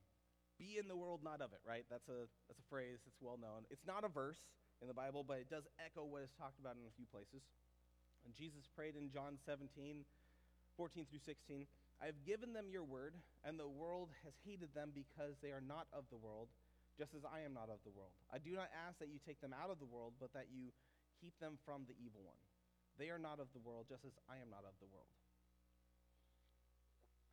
[0.60, 1.82] be in the world, not of it, right?
[1.90, 3.66] That's a, that's a phrase that's well known.
[3.74, 4.38] It's not a verse
[4.78, 7.42] in the Bible, but it does echo what is talked about in a few places.
[8.22, 10.06] And Jesus prayed in John 17,
[10.76, 11.66] 14 through 16
[12.02, 13.14] I have given them your word,
[13.46, 16.50] and the world has hated them because they are not of the world,
[16.98, 18.14] just as I am not of the world.
[18.34, 20.74] I do not ask that you take them out of the world, but that you
[21.22, 22.38] keep them from the evil one.
[22.98, 25.10] They are not of the world, just as I am not of the world.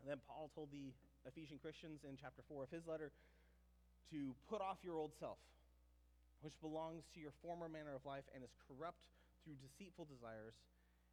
[0.02, 0.94] And then Paul told the
[1.26, 3.12] Ephesian Christians in chapter 4 of his letter
[4.12, 5.38] to put off your old self,
[6.42, 9.06] which belongs to your former manner of life and is corrupt
[9.44, 10.58] through deceitful desires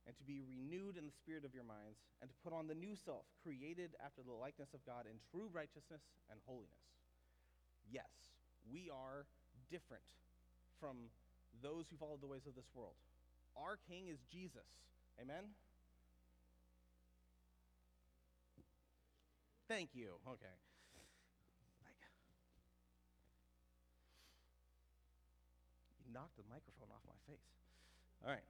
[0.09, 2.73] and to be renewed in the spirit of your minds, and to put on the
[2.73, 6.01] new self, created after the likeness of God in true righteousness
[6.33, 6.81] and holiness.
[7.85, 8.09] Yes,
[8.73, 9.29] we are
[9.69, 10.09] different
[10.81, 11.13] from
[11.61, 12.97] those who follow the ways of this world.
[13.53, 14.65] Our king is Jesus.
[15.21, 15.53] Amen?
[19.69, 20.17] Thank you.
[20.27, 20.57] Okay.
[26.07, 27.45] You knocked the microphone off my face.
[28.25, 28.49] All right.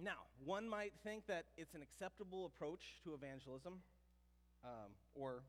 [0.00, 3.84] Now, one might think that it's an acceptable approach to evangelism,
[4.64, 5.44] um, or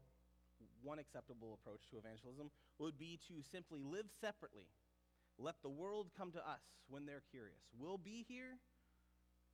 [0.84, 4.67] one acceptable approach to evangelism would be to simply live separately.
[5.39, 7.63] Let the world come to us when they're curious.
[7.80, 8.60] We'll be here,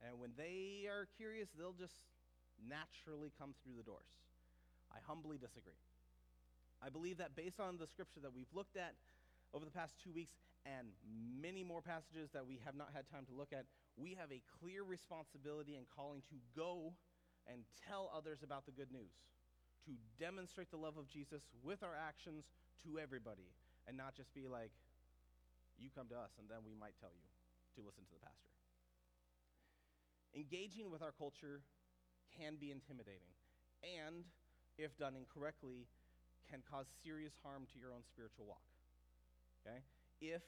[0.02, 2.02] and when they are curious, they'll just
[2.58, 4.10] naturally come through the doors.
[4.97, 5.77] I humbly disagree.
[6.81, 8.97] I believe that based on the scripture that we've looked at
[9.53, 13.25] over the past two weeks and many more passages that we have not had time
[13.29, 16.93] to look at, we have a clear responsibility and calling to go
[17.45, 19.13] and tell others about the good news,
[19.86, 22.45] to demonstrate the love of Jesus with our actions
[22.83, 23.53] to everybody,
[23.88, 24.73] and not just be like,
[25.77, 27.25] you come to us, and then we might tell you
[27.77, 28.51] to listen to the pastor.
[30.36, 31.62] Engaging with our culture
[32.36, 33.31] can be intimidating,
[33.81, 34.25] and
[34.78, 35.88] if done incorrectly,
[36.50, 38.63] can cause serious harm to your own spiritual walk.
[39.66, 39.84] Okay?
[40.22, 40.42] If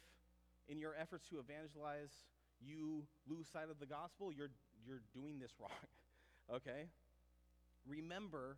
[0.67, 2.13] in your efforts to evangelize
[2.61, 4.51] you lose sight of the gospel, you're,
[4.85, 5.75] you're doing this wrong.
[6.53, 6.87] okay?
[7.87, 8.57] Remember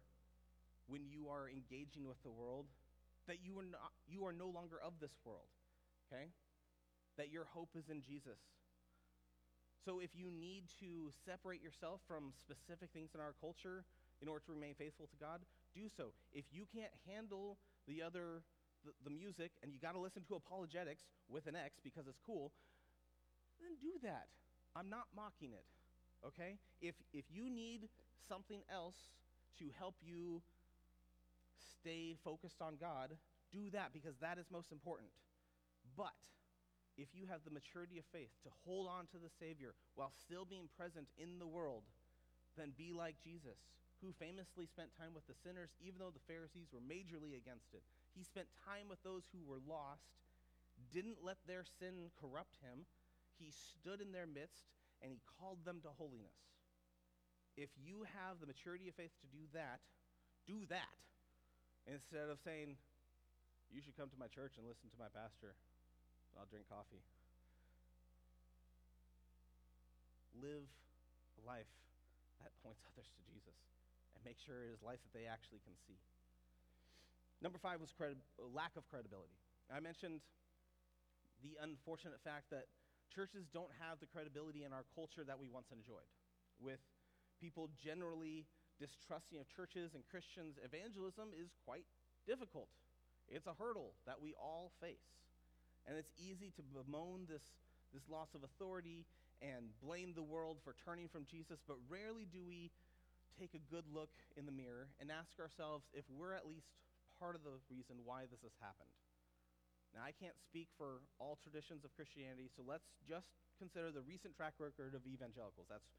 [0.88, 2.66] when you are engaging with the world
[3.28, 5.50] that you are, not, you are no longer of this world.
[6.08, 6.30] Okay?
[7.18, 8.40] That your hope is in Jesus.
[9.84, 13.84] So if you need to separate yourself from specific things in our culture
[14.22, 15.42] in order to remain faithful to God,
[15.74, 16.14] do so.
[16.34, 18.44] If you can't handle the other
[18.86, 20.98] the, the music and you got to listen to ApologetiX
[21.30, 22.52] with an X because it's cool,
[23.62, 24.28] then do that.
[24.76, 25.66] I'm not mocking it,
[26.26, 26.58] okay?
[26.82, 27.90] If, if you need
[28.28, 28.96] something else
[29.60, 30.42] to help you
[31.80, 33.18] stay focused on God,
[33.52, 35.10] do that because that is most important.
[35.98, 36.14] But
[36.98, 40.44] if you have the maturity of faith to hold on to the Savior while still
[40.44, 41.84] being present in the world,
[42.58, 43.58] then be like Jesus,
[44.04, 47.84] who famously spent time with the sinners, even though the Pharisees were majorly against it.
[48.12, 50.20] He spent time with those who were lost,
[50.92, 52.84] didn't let their sin corrupt him,
[53.40, 54.70] he stood in their midst
[55.02, 56.38] and he called them to holiness.
[57.58, 59.82] If you have the maturity of faith to do that,
[60.46, 60.98] do that
[61.90, 62.78] instead of saying,
[63.74, 65.58] You should come to my church and listen to my pastor.
[66.40, 67.04] I'll drink coffee.
[70.42, 70.66] live
[71.38, 71.70] a life
[72.42, 73.58] that points others to Jesus
[74.18, 76.02] and make sure it is life that they actually can see.
[77.40, 79.38] Number five was credi- uh, lack of credibility.
[79.70, 80.22] I mentioned
[81.46, 82.70] the unfortunate fact that
[83.10, 86.10] churches don't have the credibility in our culture that we once enjoyed,
[86.62, 86.82] with
[87.40, 88.46] people generally
[88.78, 90.58] distrusting of churches and Christians.
[90.62, 91.88] Evangelism is quite
[92.30, 92.70] difficult.
[93.26, 95.21] It's a hurdle that we all face.
[95.88, 97.44] And it's easy to bemoan this,
[97.94, 99.06] this loss of authority
[99.42, 102.70] and blame the world for turning from Jesus, but rarely do we
[103.40, 106.70] take a good look in the mirror and ask ourselves if we're at least
[107.18, 108.94] part of the reason why this has happened.
[109.98, 113.28] Now, I can't speak for all traditions of Christianity, so let's just
[113.60, 115.68] consider the recent track record of evangelicals.
[115.68, 115.90] That's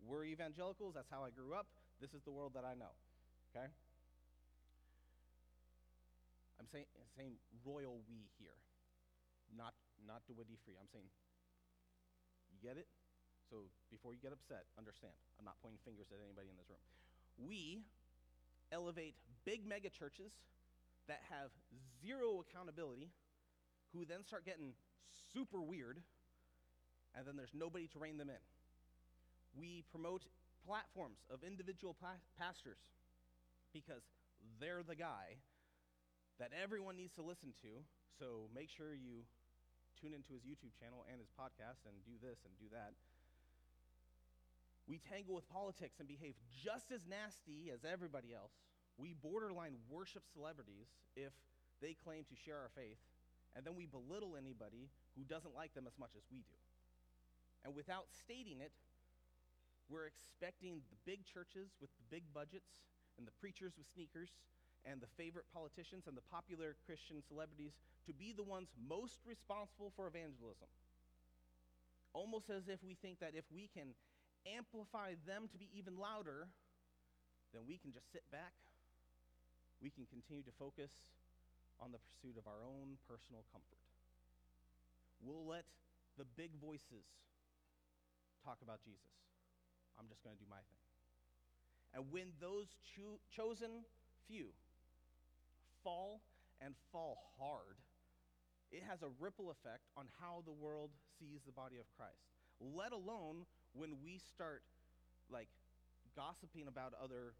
[0.00, 1.68] we're evangelicals, that's how I grew up,
[2.00, 2.96] this is the world that I know.
[3.52, 3.68] Okay?
[6.56, 8.56] I'm saying, saying royal we here,
[9.56, 9.74] not,
[10.06, 10.78] not DeWitty Free.
[10.78, 11.06] I'm saying,
[12.50, 12.86] you get it?
[13.50, 15.14] So before you get upset, understand.
[15.38, 16.82] I'm not pointing fingers at anybody in this room.
[17.38, 17.82] We
[18.70, 20.30] elevate big mega churches
[21.08, 21.50] that have
[21.98, 23.10] zero accountability,
[23.92, 24.74] who then start getting
[25.34, 25.98] super weird,
[27.16, 28.42] and then there's nobody to rein them in.
[29.58, 30.22] We promote
[30.64, 32.78] platforms of individual pa- pastors
[33.72, 34.02] because
[34.60, 35.42] they're the guy
[36.38, 37.82] that everyone needs to listen to.
[38.18, 39.26] So make sure you
[40.00, 42.96] tune into his YouTube channel and his podcast and do this and do that.
[44.88, 48.56] We tangle with politics and behave just as nasty as everybody else.
[48.96, 51.30] We borderline worship celebrities if
[51.78, 52.98] they claim to share our faith,
[53.54, 56.58] and then we belittle anybody who doesn't like them as much as we do.
[57.64, 58.72] And without stating it,
[59.88, 62.82] we're expecting the big churches with the big budgets
[63.18, 64.30] and the preachers with sneakers
[64.88, 69.92] and the favorite politicians and the popular Christian celebrities to be the ones most responsible
[69.96, 70.68] for evangelism.
[72.12, 73.94] Almost as if we think that if we can
[74.48, 76.48] amplify them to be even louder,
[77.52, 78.56] then we can just sit back.
[79.82, 80.90] We can continue to focus
[81.78, 83.80] on the pursuit of our own personal comfort.
[85.20, 85.64] We'll let
[86.16, 87.04] the big voices
[88.44, 89.12] talk about Jesus.
[90.00, 90.84] I'm just going to do my thing.
[91.92, 93.84] And when those cho- chosen
[94.28, 94.54] few
[95.82, 96.20] fall
[96.60, 97.76] and fall hard,
[98.70, 102.30] it has a ripple effect on how the world sees the body of Christ.
[102.60, 104.62] Let alone when we start
[105.30, 105.48] like
[106.14, 107.34] gossiping about other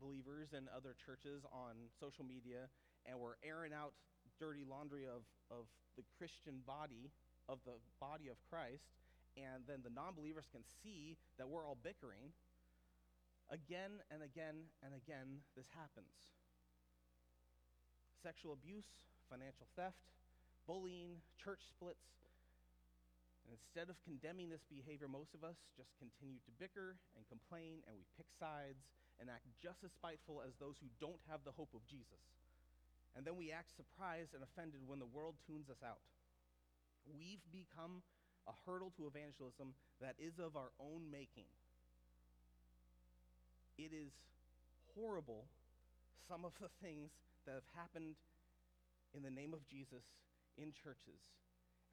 [0.00, 2.70] believers and other churches on social media
[3.06, 3.92] and we're airing out
[4.38, 7.10] dirty laundry of, of the Christian body,
[7.48, 8.90] of the body of Christ,
[9.36, 12.32] and then the non believers can see that we're all bickering.
[13.50, 16.32] Again and again and again, this happens
[18.22, 18.86] sexual abuse,
[19.26, 19.98] financial theft,
[20.66, 22.06] bullying, church splits.
[23.42, 27.82] And instead of condemning this behavior, most of us just continue to bicker and complain,
[27.90, 28.86] and we pick sides
[29.18, 32.22] and act just as spiteful as those who don't have the hope of Jesus.
[33.18, 36.00] And then we act surprised and offended when the world tunes us out.
[37.04, 38.00] We've become
[38.46, 41.50] a hurdle to evangelism that is of our own making.
[43.76, 44.14] It is
[44.94, 45.44] horrible,
[46.28, 47.10] some of the things
[47.46, 48.16] that have happened
[49.14, 50.04] in the name of Jesus
[50.56, 51.20] in churches,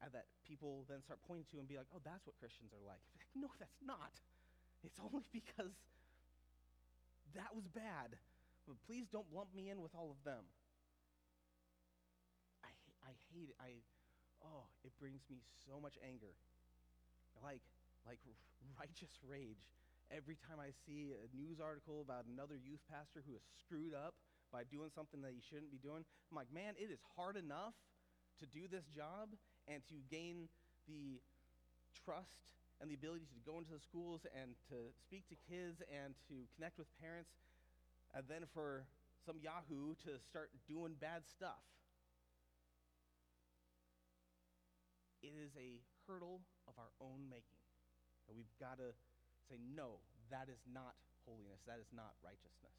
[0.00, 2.84] and that people then start pointing to and be like, oh, that's what Christians are
[2.84, 3.04] like.
[3.36, 4.20] No, that's not.
[4.82, 5.76] It's only because
[7.34, 8.16] that was bad.
[8.66, 10.44] But please don't lump me in with all of them.
[12.64, 12.70] I,
[13.02, 13.58] I hate it.
[13.60, 13.80] I,
[14.44, 16.36] oh, it brings me so much anger.
[17.42, 17.64] Like,
[18.06, 18.20] like
[18.78, 19.68] righteous rage
[20.10, 24.14] every time I see a news article about another youth pastor who is screwed up
[24.50, 26.02] by doing something that he shouldn't be doing.
[26.02, 27.78] I'm like, man, it is hard enough
[28.42, 29.30] to do this job
[29.70, 30.50] and to gain
[30.90, 31.22] the
[31.94, 32.50] trust
[32.82, 36.48] and the ability to go into the schools and to speak to kids and to
[36.56, 37.30] connect with parents,
[38.16, 38.88] and then for
[39.22, 41.60] some Yahoo to start doing bad stuff.
[45.20, 47.60] It is a hurdle of our own making.
[48.26, 48.96] And we've got to
[49.50, 49.98] say, no,
[50.30, 50.94] that is not
[51.26, 51.58] holiness.
[51.66, 52.78] That is not righteousness.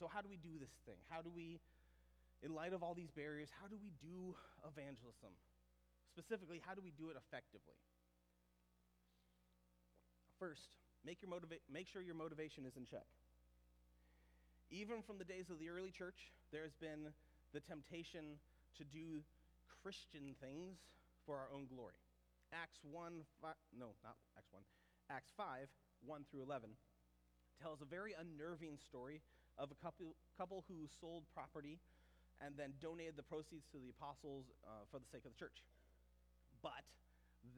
[0.00, 0.96] So, how do we do this thing?
[1.12, 1.60] How do we,
[2.40, 4.32] in light of all these barriers, how do we do
[4.64, 5.36] evangelism?
[6.08, 7.76] Specifically, how do we do it effectively?
[10.40, 13.04] First, make, your motiva- make sure your motivation is in check.
[14.72, 17.12] Even from the days of the early church, there's been
[17.52, 18.40] the temptation
[18.78, 19.20] to do
[19.82, 20.80] Christian things
[21.26, 22.00] for our own glory.
[22.52, 23.20] Acts 1,
[23.76, 24.62] no, not Acts 1,
[25.10, 25.66] Acts 5,
[26.06, 26.70] 1 through 11,
[27.58, 29.20] tells a very unnerving story
[29.58, 31.82] of a couple, couple who sold property
[32.38, 35.66] and then donated the proceeds to the apostles uh, for the sake of the church.
[36.62, 36.86] But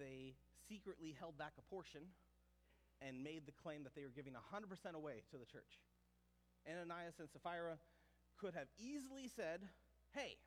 [0.00, 0.34] they
[0.66, 2.08] secretly held back a portion
[3.04, 5.78] and made the claim that they were giving 100% away to the church.
[6.66, 7.76] Ananias and Sapphira
[8.38, 9.60] could have easily said,
[10.14, 10.38] Hey,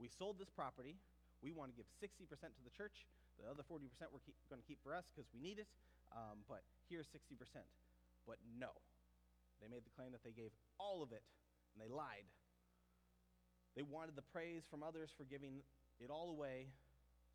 [0.00, 0.96] we sold this property.
[1.44, 3.04] We want to give 60% to the church.
[3.40, 3.80] The other 40%
[4.12, 5.68] we're going to keep for us because we need it.
[6.10, 7.38] Um, but here's 60%.
[8.26, 8.74] But no.
[9.62, 10.50] They made the claim that they gave
[10.80, 11.22] all of it,
[11.74, 12.26] and they lied.
[13.76, 15.62] They wanted the praise from others for giving
[16.00, 16.72] it all away,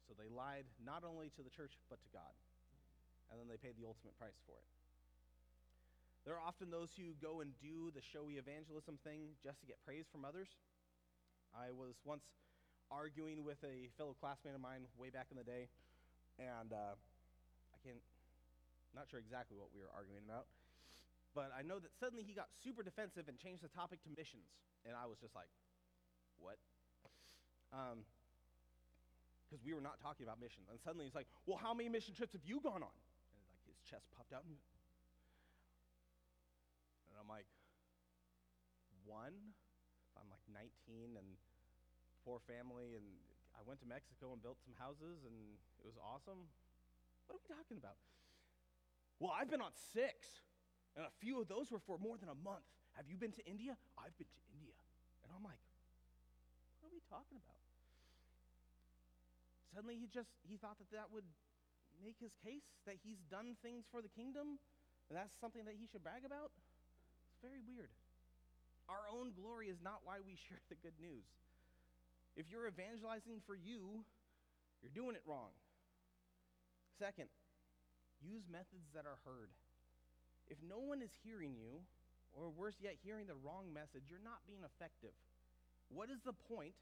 [0.08, 2.34] so they lied not only to the church, but to God.
[3.32, 4.68] And then they paid the ultimate price for it.
[6.26, 9.78] There are often those who go and do the showy evangelism thing just to get
[9.86, 10.50] praise from others.
[11.54, 12.26] I was once
[12.90, 15.70] arguing with a fellow classmate of mine way back in the day,
[16.42, 18.02] and uh, I can't,
[18.96, 20.48] not sure exactly what we were arguing about,
[21.36, 24.48] but I know that suddenly he got super defensive and changed the topic to missions,
[24.88, 25.52] and I was just like,
[26.39, 26.56] what?
[29.43, 31.91] Because um, we were not talking about missions, and suddenly he's like, well, how many
[31.91, 32.96] mission trips have you gone on?
[33.36, 34.56] And like his chest popped out, and
[37.12, 37.48] and I'm like,
[39.04, 39.56] one?
[40.16, 41.28] I'm like 19 and
[42.24, 43.04] poor family, and
[43.56, 45.36] I went to Mexico and built some houses, and
[45.80, 46.48] it was awesome.
[47.28, 48.00] What are we talking about?
[49.20, 50.43] Well, I've been on six,
[50.95, 52.68] and a few of those were for more than a month.
[52.99, 53.76] Have you been to India?
[53.95, 54.76] I've been to India.
[55.24, 55.59] And I'm like,
[56.80, 57.63] what are we talking about?
[59.76, 61.28] Suddenly he just he thought that that would
[61.99, 64.55] make his case that he's done things for the kingdom
[65.09, 66.51] and that's something that he should brag about
[67.28, 67.91] It's very weird.
[68.88, 71.28] Our own glory is not why we share the good news.
[72.36, 74.03] If you're evangelizing for you,
[74.80, 75.51] you're doing it wrong.
[76.99, 77.28] Second,
[78.26, 79.54] use methods that are heard.
[80.50, 81.86] If no one is hearing you,
[82.36, 85.16] or worse yet, hearing the wrong message, you're not being effective.
[85.88, 86.76] What is the point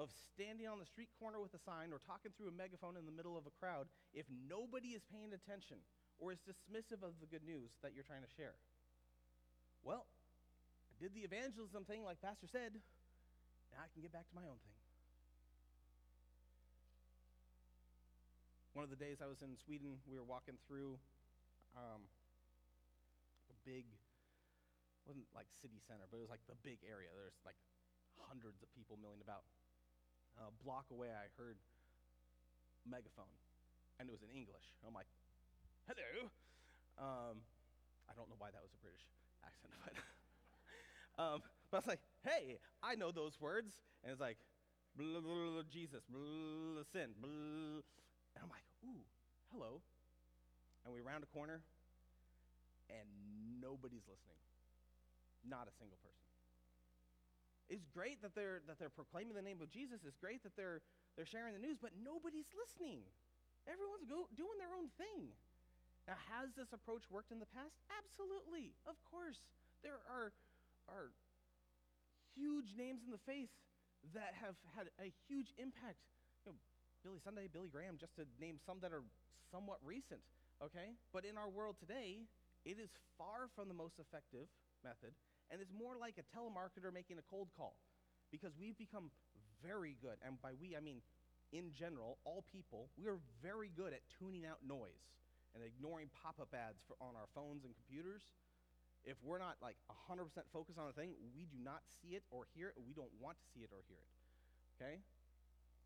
[0.00, 3.04] of standing on the street corner with a sign or talking through a megaphone in
[3.04, 5.76] the middle of a crowd if nobody is paying attention
[6.16, 8.56] or is dismissive of the good news that you're trying to share?
[9.84, 10.08] Well,
[10.88, 12.72] I did the evangelism thing like Pastor said.
[13.74, 14.81] Now I can get back to my own thing.
[18.72, 20.96] One of the days I was in Sweden, we were walking through
[21.76, 22.08] um,
[23.52, 23.84] a big,
[25.04, 27.12] wasn't like city center, but it was like the big area.
[27.12, 27.60] There's like
[28.16, 29.44] hundreds of people milling about.
[30.40, 31.60] A block away, I heard
[32.88, 33.28] megaphone,
[34.00, 34.64] and it was in English.
[34.80, 35.12] I'm like,
[35.84, 36.32] hello.
[36.96, 37.44] Um,
[38.08, 39.04] I don't know why that was a British
[39.44, 39.92] accent, but
[41.20, 44.40] um, but I was like, hey, I know those words, and it's like,
[44.96, 46.08] blah, blah, blah, Jesus,
[46.88, 47.12] sin.
[48.34, 49.04] And I'm like, ooh,
[49.52, 49.80] hello,
[50.84, 51.62] and we round a corner,
[52.90, 53.06] and
[53.60, 54.40] nobody's listening,
[55.46, 56.28] not a single person.
[57.70, 60.04] It's great that they're that they're proclaiming the name of Jesus.
[60.04, 60.82] It's great that they're
[61.16, 63.04] they're sharing the news, but nobody's listening.
[63.68, 65.30] Everyone's go, doing their own thing.
[66.08, 67.78] Now, has this approach worked in the past?
[67.94, 68.74] Absolutely.
[68.90, 69.38] Of course.
[69.86, 70.34] There are,
[70.90, 71.14] are
[72.34, 73.50] huge names in the faith
[74.14, 76.02] that have had a huge impact.
[76.42, 76.58] You know,
[77.02, 79.02] Billy Sunday, Billy Graham, just to name some that are
[79.50, 80.22] somewhat recent,
[80.62, 80.94] okay?
[81.12, 82.24] But in our world today,
[82.64, 84.46] it is far from the most effective
[84.86, 85.12] method,
[85.50, 87.74] and it's more like a telemarketer making a cold call
[88.30, 89.10] because we've become
[89.60, 91.02] very good, and by we, I mean
[91.52, 95.04] in general, all people, we are very good at tuning out noise
[95.52, 98.24] and ignoring pop-up ads for, on our phones and computers,
[99.04, 99.76] if we're not like
[100.08, 103.12] 100% focused on a thing, we do not see it or hear it, we don't
[103.20, 104.12] want to see it or hear it.
[104.80, 104.94] Okay?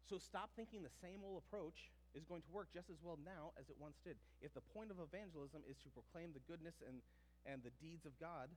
[0.07, 3.51] So stop thinking the same old approach is going to work just as well now
[3.59, 4.15] as it once did.
[4.39, 7.03] If the point of evangelism is to proclaim the goodness and,
[7.43, 8.49] and the deeds of God,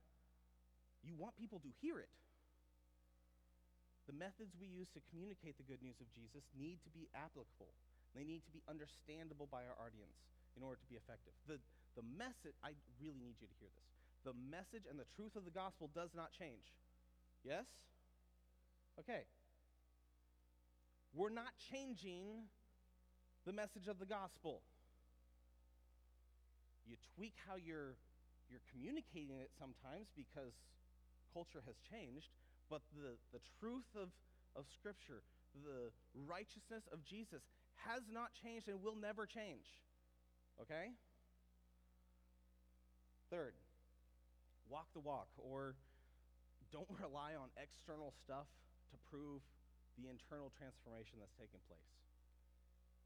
[1.01, 2.11] you want people to hear it.
[4.05, 7.69] The methods we use to communicate the good news of Jesus need to be applicable.
[8.17, 10.17] They need to be understandable by our audience
[10.57, 11.33] in order to be effective.
[11.45, 11.61] The,
[11.93, 13.89] the message, I really need you to hear this.
[14.25, 16.73] The message and the truth of the gospel does not change.
[17.45, 17.69] Yes?
[18.97, 19.29] Okay.
[21.13, 22.49] We're not changing
[23.45, 24.61] the message of the gospel.
[26.85, 27.97] You tweak how you're,
[28.49, 30.53] you're communicating it sometimes because
[31.33, 32.29] culture has changed,
[32.69, 34.09] but the, the truth of,
[34.55, 35.21] of Scripture,
[35.65, 37.41] the righteousness of Jesus,
[37.87, 39.65] has not changed and will never change.
[40.61, 40.93] Okay?
[43.29, 43.53] Third,
[44.69, 45.75] walk the walk, or
[46.71, 48.45] don't rely on external stuff
[48.91, 49.41] to prove
[49.99, 51.91] the internal transformation that's taking place.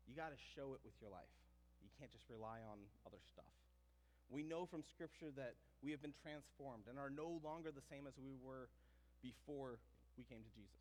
[0.05, 1.31] You got to show it with your life.
[1.81, 3.49] You can't just rely on other stuff.
[4.31, 8.07] We know from Scripture that we have been transformed and are no longer the same
[8.07, 8.71] as we were
[9.19, 9.79] before
[10.15, 10.79] we came to Jesus.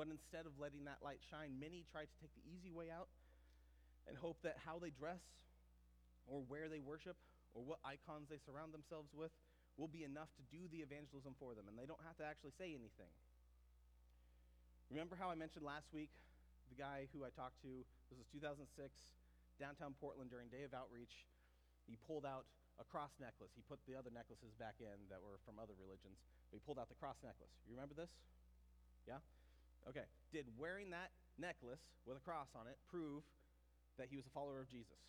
[0.00, 3.12] But instead of letting that light shine, many try to take the easy way out
[4.08, 5.20] and hope that how they dress
[6.26, 7.16] or where they worship
[7.52, 9.30] or what icons they surround themselves with
[9.76, 12.52] will be enough to do the evangelism for them, and they don't have to actually
[12.56, 13.12] say anything.
[14.92, 16.12] Remember how I mentioned last week
[16.68, 17.80] the guy who I talked to?
[18.12, 18.68] This was 2006,
[19.56, 21.24] downtown Portland during Day of Outreach.
[21.88, 22.44] He pulled out
[22.76, 23.56] a cross necklace.
[23.56, 26.20] He put the other necklaces back in that were from other religions,
[26.52, 27.56] but he pulled out the cross necklace.
[27.64, 28.12] You remember this?
[29.08, 29.24] Yeah?
[29.88, 30.04] Okay.
[30.28, 31.08] Did wearing that
[31.40, 33.24] necklace with a cross on it prove
[33.96, 35.00] that he was a follower of Jesus?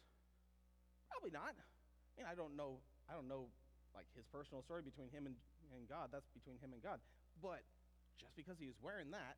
[1.11, 1.59] Probably not.
[1.59, 2.79] I mean, I don't know.
[3.11, 3.51] I don't know
[3.91, 5.35] like his personal story between him and,
[5.75, 6.07] and God.
[6.15, 7.03] That's between him and God.
[7.43, 7.67] But
[8.15, 9.35] just because he was wearing that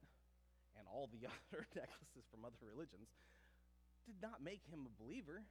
[0.77, 3.07] and all the other necklaces from other religions
[4.05, 5.41] did not make him a believer.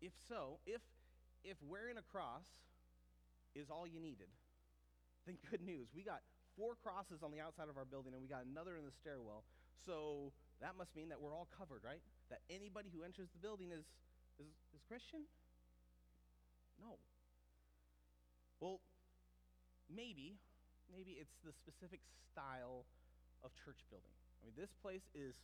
[0.00, 0.80] If so, if
[1.44, 2.46] if wearing a cross
[3.54, 4.30] is all you needed,
[5.26, 5.88] then good news.
[5.94, 6.22] We got
[6.56, 9.44] four crosses on the outside of our building and we got another in the stairwell.
[9.86, 12.02] So that must mean that we're all covered, right?
[12.30, 13.84] That anybody who enters the building is
[14.38, 15.26] is, is Christian?
[16.78, 16.98] No.
[18.60, 18.78] Well,
[19.90, 20.38] maybe,
[20.90, 22.00] maybe it's the specific
[22.32, 22.84] style
[23.44, 24.12] of church building.
[24.42, 25.36] I mean, this place is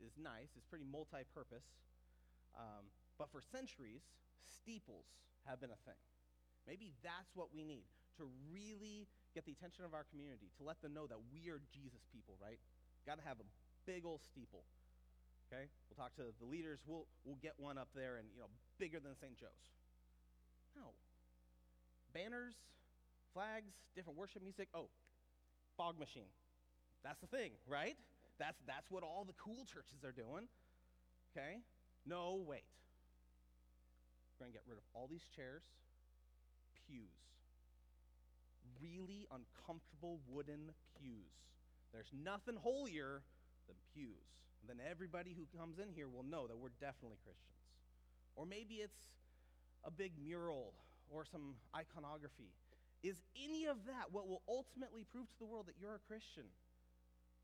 [0.00, 0.48] is nice.
[0.56, 1.68] It's pretty multi-purpose.
[2.56, 2.88] Um,
[3.20, 4.00] but for centuries,
[4.40, 5.04] steeples
[5.44, 6.00] have been a thing.
[6.66, 7.84] Maybe that's what we need
[8.16, 11.60] to really get the attention of our community, to let them know that we are
[11.70, 12.58] Jesus people, right?
[13.06, 13.48] Got to have a
[13.86, 14.64] big old steeple.
[15.48, 15.68] Okay?
[15.88, 16.80] We'll talk to the leaders.
[16.86, 19.36] We'll, we'll get one up there and, you know, bigger than St.
[19.38, 19.70] Joe's.
[20.76, 20.94] No.
[22.14, 22.54] Banners,
[23.32, 24.68] flags, different worship music.
[24.74, 24.88] Oh,
[25.76, 26.30] fog machine.
[27.02, 27.96] That's the thing, right?
[28.38, 30.48] That's, that's what all the cool churches are doing.
[31.32, 31.60] Okay?
[32.06, 32.64] No, wait.
[34.32, 35.62] We're going to get rid of all these chairs,
[36.88, 37.12] pews.
[38.80, 41.36] Really uncomfortable wooden pews.
[41.92, 43.22] There's nothing holier
[43.68, 44.24] than pews.
[44.66, 47.60] Then everybody who comes in here will know that we're definitely Christians.
[48.36, 48.96] Or maybe it's
[49.84, 50.72] a big mural
[51.10, 52.52] or some iconography.
[53.02, 56.44] Is any of that what will ultimately prove to the world that you're a Christian?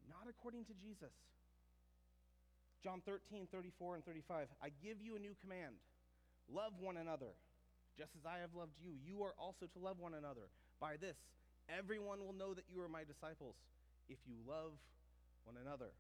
[0.09, 1.13] Not according to Jesus.
[2.85, 4.47] John 13, 34 and 35.
[4.63, 5.75] I give you a new command
[6.47, 7.35] love one another.
[7.99, 10.53] Just as I have loved you, you are also to love one another.
[10.79, 11.17] By this,
[11.67, 13.57] everyone will know that you are my disciples
[14.09, 14.77] if you love
[15.43, 15.91] one another.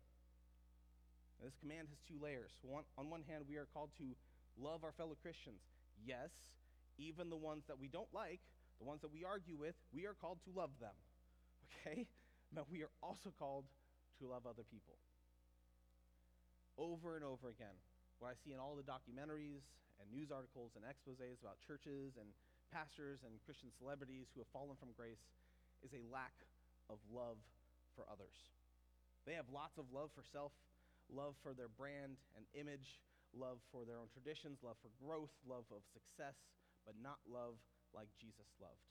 [1.40, 2.52] Now, this command has two layers.
[2.62, 4.14] One, on one hand, we are called to
[4.60, 5.60] love our fellow Christians.
[6.04, 6.30] Yes,
[6.98, 8.40] even the ones that we don't like,
[8.78, 10.94] the ones that we argue with, we are called to love them.
[11.86, 12.06] Okay?
[12.54, 13.66] But we are also called
[14.18, 14.98] to love other people.
[16.78, 17.74] Over and over again,
[18.18, 19.66] what I see in all the documentaries
[20.00, 22.28] and news articles and exposes about churches and
[22.72, 25.22] pastors and Christian celebrities who have fallen from grace
[25.84, 26.34] is a lack
[26.90, 27.38] of love
[27.94, 28.34] for others.
[29.26, 30.54] They have lots of love for self,
[31.10, 33.02] love for their brand and image,
[33.34, 36.38] love for their own traditions, love for growth, love of success,
[36.86, 37.58] but not love
[37.96, 38.84] like Jesus loved.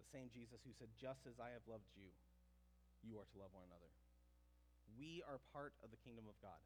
[0.00, 2.08] The same Jesus who said, Just as I have loved you,
[3.04, 3.92] you are to love one another.
[4.96, 6.58] We are part of the kingdom of God.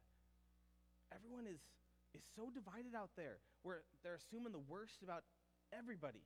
[1.11, 1.59] Everyone is,
[2.15, 5.27] is so divided out there where they're assuming the worst about
[5.75, 6.23] everybody.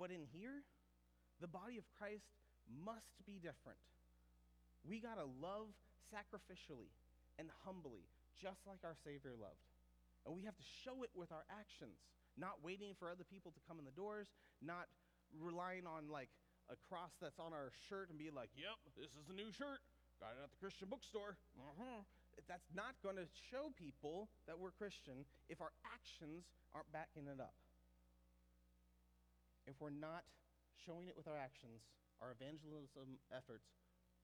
[0.00, 0.64] But in here,
[1.44, 2.24] the body of Christ
[2.66, 3.78] must be different.
[4.88, 5.68] We got to love
[6.08, 6.92] sacrificially
[7.38, 8.08] and humbly,
[8.40, 9.60] just like our Savior loved.
[10.24, 12.00] And we have to show it with our actions,
[12.38, 14.26] not waiting for other people to come in the doors,
[14.62, 14.90] not
[15.38, 16.30] relying on like
[16.72, 19.82] a cross that's on our shirt and be like, yep, this is the new shirt.
[20.22, 21.36] Got it at the Christian bookstore.
[21.58, 22.02] Uh-huh.
[22.48, 27.38] That's not going to show people that we're Christian if our actions aren't backing it
[27.38, 27.54] up.
[29.66, 30.26] If we're not
[30.82, 31.86] showing it with our actions,
[32.20, 33.70] our evangelism efforts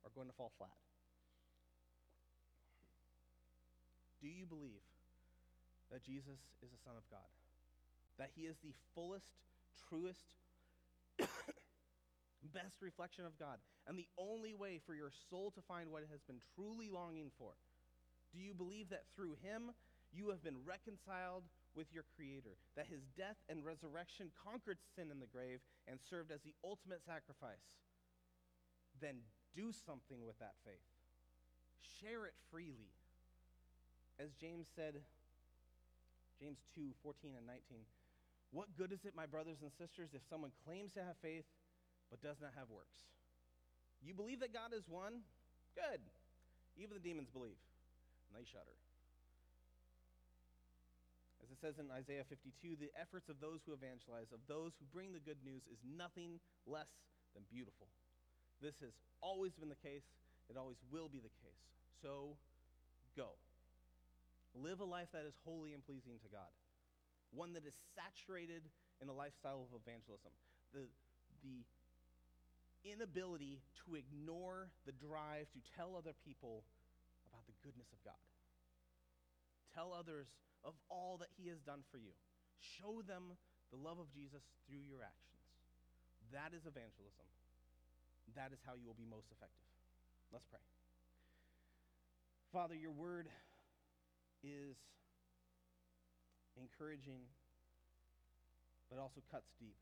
[0.04, 0.74] are going to fall flat.
[4.20, 4.84] Do you believe
[5.88, 7.39] that Jesus is the Son of God?
[8.20, 9.32] That he is the fullest,
[9.88, 10.36] truest,
[12.52, 13.56] best reflection of God,
[13.88, 17.32] and the only way for your soul to find what it has been truly longing
[17.40, 17.56] for?
[18.36, 19.72] Do you believe that through him
[20.12, 22.60] you have been reconciled with your Creator?
[22.76, 27.00] That his death and resurrection conquered sin in the grave and served as the ultimate
[27.00, 27.64] sacrifice?
[29.00, 29.24] Then
[29.56, 30.84] do something with that faith.
[31.80, 32.92] Share it freely
[34.20, 35.00] as James said,
[36.36, 37.80] James 2 14 and 19,
[38.50, 41.46] what good is it, my brothers and sisters, if someone claims to have faith
[42.10, 43.06] but does not have works?
[44.02, 45.22] You believe that God is one?
[45.76, 46.02] Good.
[46.74, 47.60] Even the demons believe,
[48.26, 48.74] and they shudder.
[51.44, 54.86] As it says in Isaiah 52, the efforts of those who evangelize, of those who
[54.94, 56.90] bring the good news, is nothing less
[57.34, 57.86] than beautiful.
[58.62, 60.06] This has always been the case,
[60.48, 61.64] it always will be the case.
[62.02, 62.36] So
[63.16, 63.36] go.
[64.54, 66.50] Live a life that is holy and pleasing to God,
[67.30, 68.66] one that is saturated
[69.00, 70.32] in the lifestyle of evangelism.
[70.74, 70.86] The,
[71.42, 71.62] the
[72.84, 76.64] inability to ignore the drive to tell other people
[77.30, 78.20] about the goodness of God.
[79.74, 80.26] Tell others
[80.66, 82.12] of all that He has done for you.
[82.58, 83.38] Show them
[83.70, 85.46] the love of Jesus through your actions.
[86.34, 87.26] That is evangelism.
[88.34, 89.66] That is how you will be most effective.
[90.30, 90.62] Let's pray.
[92.52, 93.26] Father, your word
[94.42, 94.76] is
[96.58, 97.22] encouraging,
[98.90, 99.76] but also cuts deep.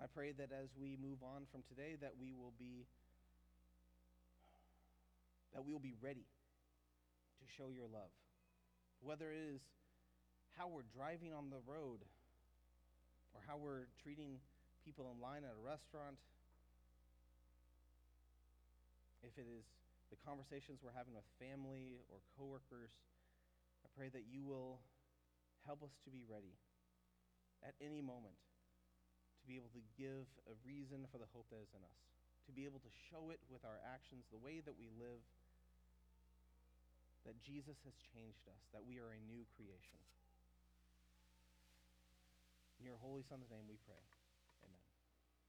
[0.00, 2.86] I pray that as we move on from today, that we will be
[5.54, 6.26] that we will be ready
[7.38, 8.10] to show your love.
[8.98, 9.62] Whether it is
[10.58, 12.02] how we're driving on the road
[13.30, 14.42] or how we're treating
[14.82, 16.18] people in line at a restaurant,
[19.22, 19.62] if it is
[20.10, 22.90] the conversations we're having with family or coworkers,
[23.86, 24.82] I pray that you will
[25.66, 26.56] help us to be ready
[27.64, 28.36] at any moment
[29.44, 32.00] to be able to give a reason for the hope that is in us,
[32.48, 35.20] to be able to show it with our actions, the way that we live,
[37.28, 40.00] that Jesus has changed us, that we are a new creation.
[42.80, 44.00] In your Holy Son's name we pray.